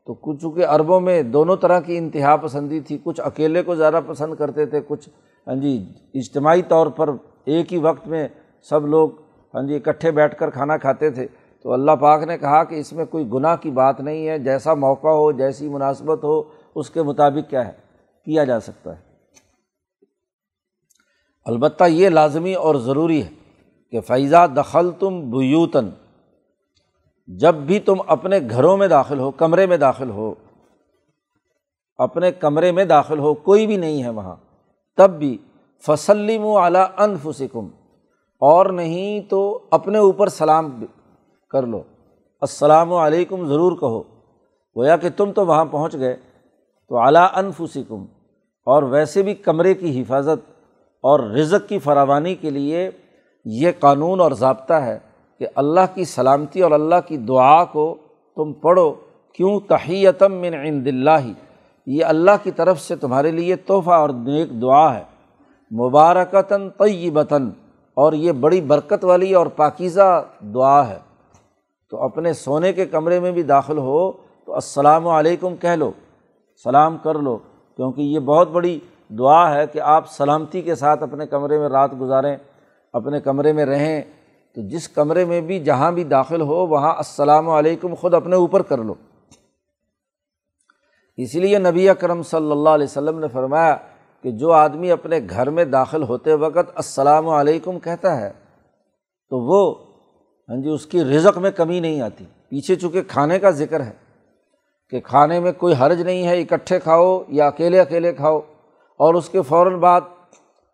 تو 0.05 0.13
کچھ 0.13 0.41
چونکہ 0.41 0.65
عربوں 0.65 0.99
میں 0.99 1.23
دونوں 1.23 1.55
طرح 1.55 1.79
کی 1.79 1.97
انتہا 1.97 2.35
پسندی 2.35 2.79
تھی، 2.79 2.97
کچھ 3.03 3.21
اکیلے 3.23 3.63
کو 3.63 3.75
زیادہ 3.75 3.99
پسند 4.07 4.35
کرتے 4.35 4.65
تھے، 4.65 4.81
کچھ 4.87 5.09
ہاں 5.47 5.55
جی 5.55 5.93
اجتماعی 6.13 6.61
طور 6.61 6.87
پر 6.87 7.09
ایک 7.45 7.73
ہی 7.73 7.77
وقت 7.77 8.07
میں 8.07 8.27
سب 8.69 8.87
لوگ 8.87 9.09
ہاں 9.53 9.63
جی 9.63 9.75
اکٹھے 9.75 10.11
بیٹھ 10.11 10.35
کر 10.35 10.49
کھانا 10.49 10.77
کھاتے 10.77 11.09
تھے۔ 11.09 11.27
تو 11.61 11.73
اللہ 11.73 11.91
پاک 11.91 12.23
نے 12.23 12.37
کہا 12.37 12.63
کہ 12.63 12.75
اس 12.75 12.93
میں 12.93 13.05
کوئی 13.05 13.29
گناہ 13.33 13.55
کی 13.55 13.71
بات 13.71 13.99
نہیں 13.99 14.27
ہے، 14.27 14.39
جیسا 14.39 14.73
موقع 14.73 15.07
ہو، 15.07 15.31
جیسی 15.31 15.69
مناسبت 15.69 16.23
ہو، 16.23 16.43
اس 16.75 16.89
کے 16.89 17.03
مطابق 17.03 17.49
کیا 17.49 17.67
ہے؟ 17.67 17.71
کیا 18.25 18.43
جا 18.43 18.59
سکتا 18.59 18.97
ہے؟ 18.97 19.01
البتہ 21.45 21.83
یہ 21.83 22.09
لازمی 22.09 22.53
اور 22.53 22.75
ضروری 22.75 23.23
ہے 23.23 23.29
کہ 23.91 24.01
فیضہ 24.01 24.47
دخل 24.47 24.91
تم 24.99 25.31
بیوتن 25.31 25.89
جب 27.27 27.55
بھی 27.55 27.79
تم 27.79 27.95
اپنے 28.07 28.39
گھروں 28.49 28.77
میں 28.77 28.87
داخل 28.87 29.19
ہو، 29.19 29.31
کمرے 29.31 29.65
میں 29.65 29.77
داخل 29.77 30.09
ہو، 30.09 30.33
اپنے 31.97 32.31
کمرے 32.31 32.71
میں 32.71 32.85
داخل 32.85 33.19
ہو، 33.19 33.33
کوئی 33.33 33.67
بھی 33.67 33.77
نہیں 33.77 34.03
ہے 34.03 34.09
وہاں، 34.09 34.35
تب 34.97 35.09
بھی 35.09 35.37
فسلم 35.87 36.45
و 36.45 36.57
اعلیٰ 36.57 36.85
انفسکم 36.97 37.67
اور 38.39 38.65
نہیں 38.65 39.29
تو 39.29 39.59
اپنے 39.71 39.97
اوپر 39.97 40.27
سلام 40.27 40.85
کر 41.49 41.65
لو۔ 41.65 41.81
السلام 42.41 42.93
علیکم 42.93 43.47
ضرور 43.47 43.71
کہو۔ 43.71 44.01
گویا 44.75 44.97
کہ 44.97 45.09
تم 45.17 45.31
تو 45.31 45.45
وہاں 45.45 45.65
پہنچ 45.65 45.95
گئے۔ 45.95 46.17
تو 46.89 46.97
اعلیٰ 46.97 47.27
انفسکم۔ 47.35 48.05
اور 48.65 48.83
ویسے 48.83 49.23
بھی 49.23 49.33
کمرے 49.33 49.73
کی 49.73 50.01
حفاظت 50.01 50.51
اور 51.03 51.19
رزق 51.19 51.69
کی 51.69 51.79
فراوانی 51.79 52.35
کے 52.35 52.49
لیے 52.49 52.91
یہ 53.45 53.71
قانون 53.79 54.19
اور 54.19 54.31
ضابطہ 54.31 54.73
ہے 54.73 54.99
کہ 55.39 55.47
اللہ 55.55 55.81
کی 55.93 56.05
سلامتی 56.05 56.61
اور 56.61 56.71
اللہ 56.71 56.95
کی 57.07 57.17
دعا 57.17 57.65
کو 57.65 57.95
تم 58.35 58.53
پڑھو۔ 58.53 58.93
کیوں؟ 59.33 59.59
تحیتم 59.59 60.33
من 60.33 60.53
عند 60.53 60.87
اللہ۔ 60.87 61.27
یہ 61.85 62.05
اللہ 62.05 62.31
کی 62.43 62.51
طرف 62.51 62.81
سے 62.81 62.95
تمہارے 62.95 63.31
لیے 63.31 63.55
تحفہ 63.55 63.91
اور 63.91 64.09
نیک 64.09 64.61
دعا 64.61 64.97
ہے۔ 64.97 65.03
مبارکتاً 65.75 66.69
طیبتاً 66.69 67.49
اور 67.97 68.13
یہ 68.13 68.31
بڑی 68.31 68.61
برکت 68.61 69.03
والی 69.03 69.33
اور 69.33 69.47
پاکیزہ 69.47 70.25
دعا 70.39 70.89
ہے۔ 70.89 70.99
تو 71.89 72.03
اپنے 72.03 72.33
سونے 72.33 72.73
کے 72.73 72.85
کمرے 72.85 73.19
میں 73.19 73.31
بھی 73.31 73.43
داخل 73.43 73.77
ہو 73.77 74.11
تو 74.45 74.53
السلام 74.53 75.07
علیکم 75.07 75.55
کہہ 75.55 75.69
لو، 75.69 75.91
سلام 76.63 76.97
کر 76.97 77.15
لو، 77.15 77.37
کیونکہ 77.75 78.01
یہ 78.01 78.19
بہت 78.19 78.49
بڑی 78.49 78.79
دعا 79.09 79.53
ہے 79.53 79.67
کہ 79.67 79.79
آپ 79.79 80.09
سلامتی 80.09 80.61
کے 80.61 80.75
ساتھ 80.75 81.03
اپنے 81.03 81.27
کمرے 81.27 81.59
میں 81.59 81.69
رات 81.69 81.91
گزاریں، 82.01 82.35
اپنے 82.93 83.19
کمرے 83.19 83.53
میں 83.53 83.65
رہیں۔ 83.65 84.01
تو 84.55 84.61
جس 84.67 84.89
کمرے 84.89 85.25
میں 85.25 85.41
بھی 85.41 85.59
جہاں 85.59 85.91
بھی 85.91 86.03
داخل 86.03 86.41
ہو، 86.41 86.67
وہاں 86.67 86.93
السلام 86.97 87.49
علیکم 87.49 87.93
خود 87.93 88.13
اپنے 88.13 88.35
اوپر 88.35 88.61
کر 88.61 88.77
لو۔ 88.77 88.93
اسی 91.17 91.39
لیے 91.39 91.59
نبی 91.59 91.89
اکرم 91.89 92.23
صلی 92.23 92.51
اللہ 92.51 92.69
علیہ 92.69 92.87
وسلم 92.89 93.19
نے 93.19 93.27
فرمایا 93.27 93.77
کہ 94.27 94.31
جو 94.31 94.51
آدمی 94.51 94.91
اپنے 94.91 95.19
گھر 95.29 95.49
میں 95.49 95.65
داخل 95.65 96.03
ہوتے 96.03 96.33
وقت 96.33 96.71
السلام 96.75 97.29
علیکم 97.29 97.79
کہتا 97.79 98.21
ہے، 98.21 98.29
تو 99.29 99.39
وہ 99.39 99.75
ہاں 100.49 100.61
جی 100.61 100.69
اس 100.69 100.85
کی 100.85 101.03
رزق 101.03 101.37
میں 101.37 101.51
کمی 101.51 101.79
نہیں 101.79 102.01
آتی۔ 102.01 102.25
پیچھے 102.49 102.75
چونکہ 102.75 103.01
کھانے 103.01 103.39
کا 103.39 103.49
ذکر 103.49 103.81
ہے 103.81 103.91
کہ 104.89 104.99
کھانے 104.99 105.39
میں 105.39 105.51
کوئی 105.51 105.75
حرج 105.79 106.01
نہیں 106.01 106.27
ہے، 106.27 106.41
اکٹھے 106.41 106.79
کھاؤ 106.79 107.23
یا 107.27 107.47
اکیلے 107.47 107.79
اکیلے 107.79 108.13
کھاؤ۔ 108.13 108.39
اور 108.97 109.13
اس 109.13 109.29
کے 109.29 109.41
فوراً 109.41 109.75
بعد 109.75 110.01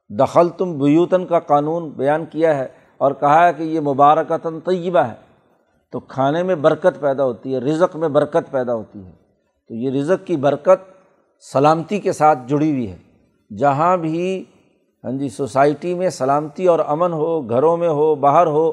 دخل 0.09 0.49
تم 0.49 0.77
بیوتن 0.77 1.25
کا 1.25 1.39
قانون 1.39 1.89
بیان 1.89 2.25
کیا 2.25 2.57
ہے 2.57 2.67
اور 2.97 3.11
کہا 3.11 3.47
ہے 3.47 3.53
کہ 3.53 3.63
یہ 3.63 3.79
مبارکتاً 3.79 4.59
طیبہ 4.59 4.99
ہے۔ 4.99 5.13
تو 5.91 5.99
کھانے 5.99 6.43
میں 6.43 6.55
برکت 6.55 6.99
پیدا 6.99 7.23
ہوتی 7.23 7.53
ہے، 7.53 7.59
رزق 7.59 7.95
میں 7.95 8.09
برکت 8.09 8.51
پیدا 8.51 8.75
ہوتی 8.75 9.05
ہے۔ 9.05 9.11
تو 9.67 9.73
یہ 9.73 10.01
رزق 10.01 10.27
کی 10.27 10.35
برکت 10.35 10.91
سلامتی 11.53 11.99
کے 11.99 12.11
ساتھ 12.11 12.39
جڑی 12.47 12.71
ہوئی 12.71 12.91
ہے۔ 12.91 12.97
جہاں 13.57 13.97
بھی 13.97 14.43
ہاں 15.03 15.11
جی 15.11 15.29
سوسائٹی 15.29 15.93
میں 15.93 16.09
سلامتی 16.09 16.67
اور 16.67 16.79
امن 16.87 17.13
ہو، 17.13 17.41
گھروں 17.41 17.77
میں 17.77 17.89
ہو، 17.89 18.15
باہر 18.15 18.47
ہو، 18.47 18.71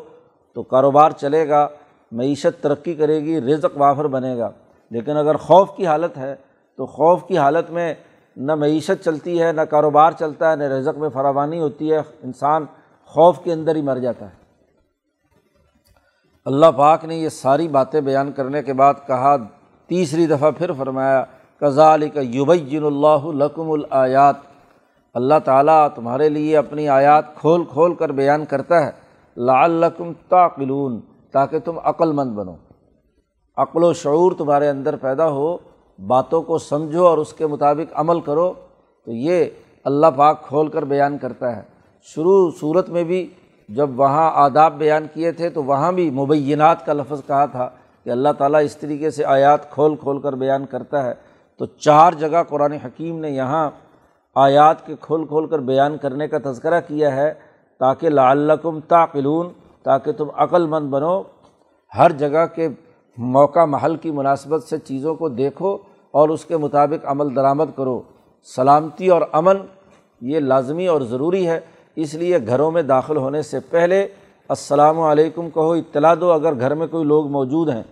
تو 0.54 0.62
کاروبار 0.62 1.10
چلے 1.10 1.48
گا، 1.48 1.68
معیشت 2.12 2.62
ترقی 2.62 2.94
کرے 2.94 3.20
گی، 3.20 3.40
رزق 3.40 3.76
وافر 3.76 4.06
بنے 4.06 4.38
گا۔ 4.38 4.50
لیکن 4.90 5.16
اگر 5.16 5.36
خوف 5.36 5.76
کی 5.76 5.86
حالت 5.86 6.16
ہے، 6.16 6.34
تو 6.76 6.86
خوف 6.86 7.26
کی 7.26 7.38
حالت 7.38 7.70
میں 7.70 7.94
نہ 8.36 8.54
معیشت 8.54 9.04
چلتی 9.04 9.42
ہے، 9.42 9.52
نہ 9.52 9.60
کاروبار 9.60 10.12
چلتا 10.12 10.50
ہے، 10.50 10.56
نہ 10.56 10.62
رزق 10.62 10.98
میں 10.98 11.08
فراوانی 11.08 11.60
ہوتی 11.60 11.92
ہے، 11.92 11.98
انسان 12.22 12.64
خوف 13.06 13.38
کے 13.44 13.52
اندر 13.52 13.74
ہی 13.74 13.82
مر 13.82 13.96
جاتا 13.96 14.24
ہے۔ 14.24 14.34
اللہ 16.44 16.66
پاک 16.76 17.04
نے 17.04 17.16
یہ 17.16 17.28
ساری 17.28 17.68
باتیں 17.68 18.00
بیان 18.00 18.32
کرنے 18.32 18.62
کے 18.62 18.72
بعد 18.72 18.94
کہا، 19.06 19.36
تیسری 19.86 20.26
دفعہ 20.26 20.50
پھر 20.50 20.72
فرمایا 20.72 21.24
کزا 21.60 21.94
علی 21.94 22.08
کا 22.08 22.20
یوبین 22.20 22.84
اللہ 22.84 23.26
لکم 23.26 23.70
الآیات۔ 23.70 24.49
اللہ 25.14 25.34
تعالیٰ 25.44 25.88
تمہارے 25.94 26.28
لیے 26.28 26.56
اپنی 26.56 26.88
آیات 26.88 27.36
کھول 27.36 27.64
کھول 27.64 27.94
کر 27.94 28.12
بیان 28.12 28.44
کرتا 28.44 28.86
ہے۔ 28.86 28.90
لعلکم 29.36 30.12
تعقلون، 30.28 31.00
تاکہ 31.32 31.58
تم 31.58 31.78
عقل 31.84 32.12
مند 32.12 32.32
بنو۔ 32.32 32.54
عقل 33.56 33.84
و 33.84 33.92
شعور 33.92 34.32
تمہارے 34.32 34.68
اندر 34.68 34.96
پیدا 34.96 35.28
ہو، 35.28 35.56
باتوں 36.06 36.42
کو 36.42 36.58
سمجھو 36.58 37.06
اور 37.06 37.18
اس 37.18 37.32
کے 37.32 37.46
مطابق 37.46 37.92
عمل 37.92 38.20
کرو۔ 38.20 38.52
تو 39.04 39.12
یہ 39.12 39.44
اللہ 39.84 40.06
پاک 40.16 40.42
کھول 40.42 40.68
کر 40.68 40.84
بیان 40.84 41.18
کرتا 41.18 41.56
ہے۔ 41.56 41.62
شروع 42.02 42.50
صورت 42.60 42.88
میں 42.88 43.04
بھی 43.04 43.30
جب 43.68 44.00
وہاں 44.00 44.30
آداب 44.34 44.72
بیان 44.72 45.06
کیے 45.14 45.32
تھے، 45.32 45.50
تو 45.50 45.64
وہاں 45.64 45.92
بھی 45.92 46.10
مبینات 46.10 46.86
کا 46.86 46.92
لفظ 46.92 47.26
کہا 47.26 47.46
تھا 47.46 47.68
کہ 48.04 48.10
اللہ 48.10 48.28
تعالیٰ 48.38 48.64
اس 48.64 48.76
طریقے 48.76 49.10
سے 49.10 49.24
آیات 49.24 49.70
کھول 49.70 49.96
کھول 49.96 50.20
کر 50.20 50.32
بیان 50.32 50.66
کرتا 50.66 51.04
ہے۔ 51.04 51.14
تو 51.58 51.66
چار 51.66 52.12
جگہ 52.12 52.42
قرآن 52.48 52.72
حکیم 52.72 53.18
نے 53.18 53.30
یہاں 53.30 53.70
آیات 54.34 54.86
کے 54.86 54.94
کھول 55.00 55.26
کھول 55.26 55.46
کر 55.46 55.58
بیان 55.58 55.96
کرنے 55.96 56.28
کا 56.28 56.38
تذکرہ 56.44 56.80
کیا 56.88 57.16
ہے 57.16 57.34
تاکہ 57.78 58.08
لعلکم 58.08 58.80
تعقلون، 58.80 59.48
تاکہ 59.82 60.12
تم 60.12 60.26
عقل 60.36 60.66
مند 60.66 60.90
بنو، 60.90 61.22
ہر 61.98 62.12
جگہ 62.12 62.46
کے 62.54 62.68
موقع 63.18 63.64
محل 63.64 63.96
کی 63.96 64.10
مناسبت 64.10 64.62
سے 64.62 64.78
چیزوں 64.78 65.14
کو 65.14 65.28
دیکھو 65.28 65.78
اور 66.10 66.28
اس 66.28 66.44
کے 66.44 66.56
مطابق 66.56 67.04
عمل 67.04 67.36
درآمد 67.36 67.64
کرو۔ 67.76 68.00
سلامتی 68.56 69.08
اور 69.08 69.22
امن 69.32 69.56
یہ 70.20 70.40
لازمی 70.40 70.86
اور 70.86 71.00
ضروری 71.00 71.48
ہے، 71.48 71.60
اس 71.96 72.14
لیے 72.14 72.38
گھروں 72.46 72.70
میں 72.70 72.82
داخل 72.82 73.16
ہونے 73.16 73.42
سے 73.42 73.60
پہلے 73.60 74.08
السلام 74.48 75.00
علیکم 75.00 75.50
کہو، 75.50 75.72
اطلاع 75.72 76.14
دو 76.20 76.32
اگر 76.32 76.60
گھر 76.60 76.74
میں 76.74 76.86
کوئی 76.86 77.04
لوگ 77.04 77.28
موجود 77.28 77.68
ہیں۔ 77.68 77.82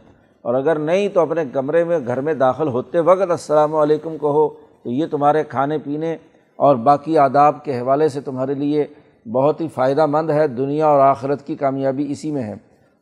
اور 0.43 0.55
اگر 0.55 0.79
نہیں 0.79 1.09
تو 1.09 1.21
اپنے 1.21 1.43
کمرے 1.53 1.85
میں 1.85 1.99
گھر 2.07 2.21
میں 2.21 2.35
داخل 2.35 2.69
ہوتے 2.69 3.01
وقت 3.01 3.31
السلام 3.31 3.75
علیکم 3.75 4.19
کہو۔ 4.21 4.49
تو 4.83 4.91
یہ 4.91 5.07
تمہارے 5.07 5.45
کھانے 5.45 5.79
پینے 5.79 6.17
اور 6.57 6.77
باقی 6.77 7.19
آداب 7.19 7.65
کے 7.65 7.81
حوالے 7.81 8.09
سے 8.09 8.21
تمہارے 8.21 8.55
لیے 8.55 8.87
بہت 9.33 9.61
ہی 9.61 9.69
فائدہ 9.69 10.07
مند 10.07 10.31
ہے، 10.31 10.49
دنیا 10.49 10.87
اور 10.87 11.01
آخرت 11.01 11.47
کی 11.47 11.57
کامیابی 11.57 12.13
اسی 12.13 12.31
میں 12.31 12.43
ہے۔ 12.43 12.55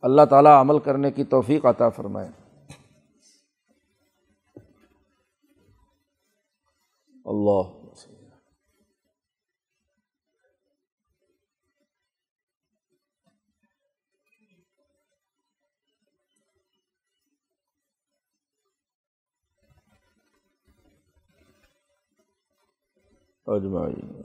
اللہ 0.03 0.23
تعالیٰ 0.31 0.61
عمل 0.61 0.79
کرنے 0.79 1.11
کی 1.11 1.25
توفیق 1.25 1.67
عطا 1.67 1.89
فرمائے۔ 1.89 2.29
اللہ۔ 7.25 7.86
اجمعین۔ 23.48 24.22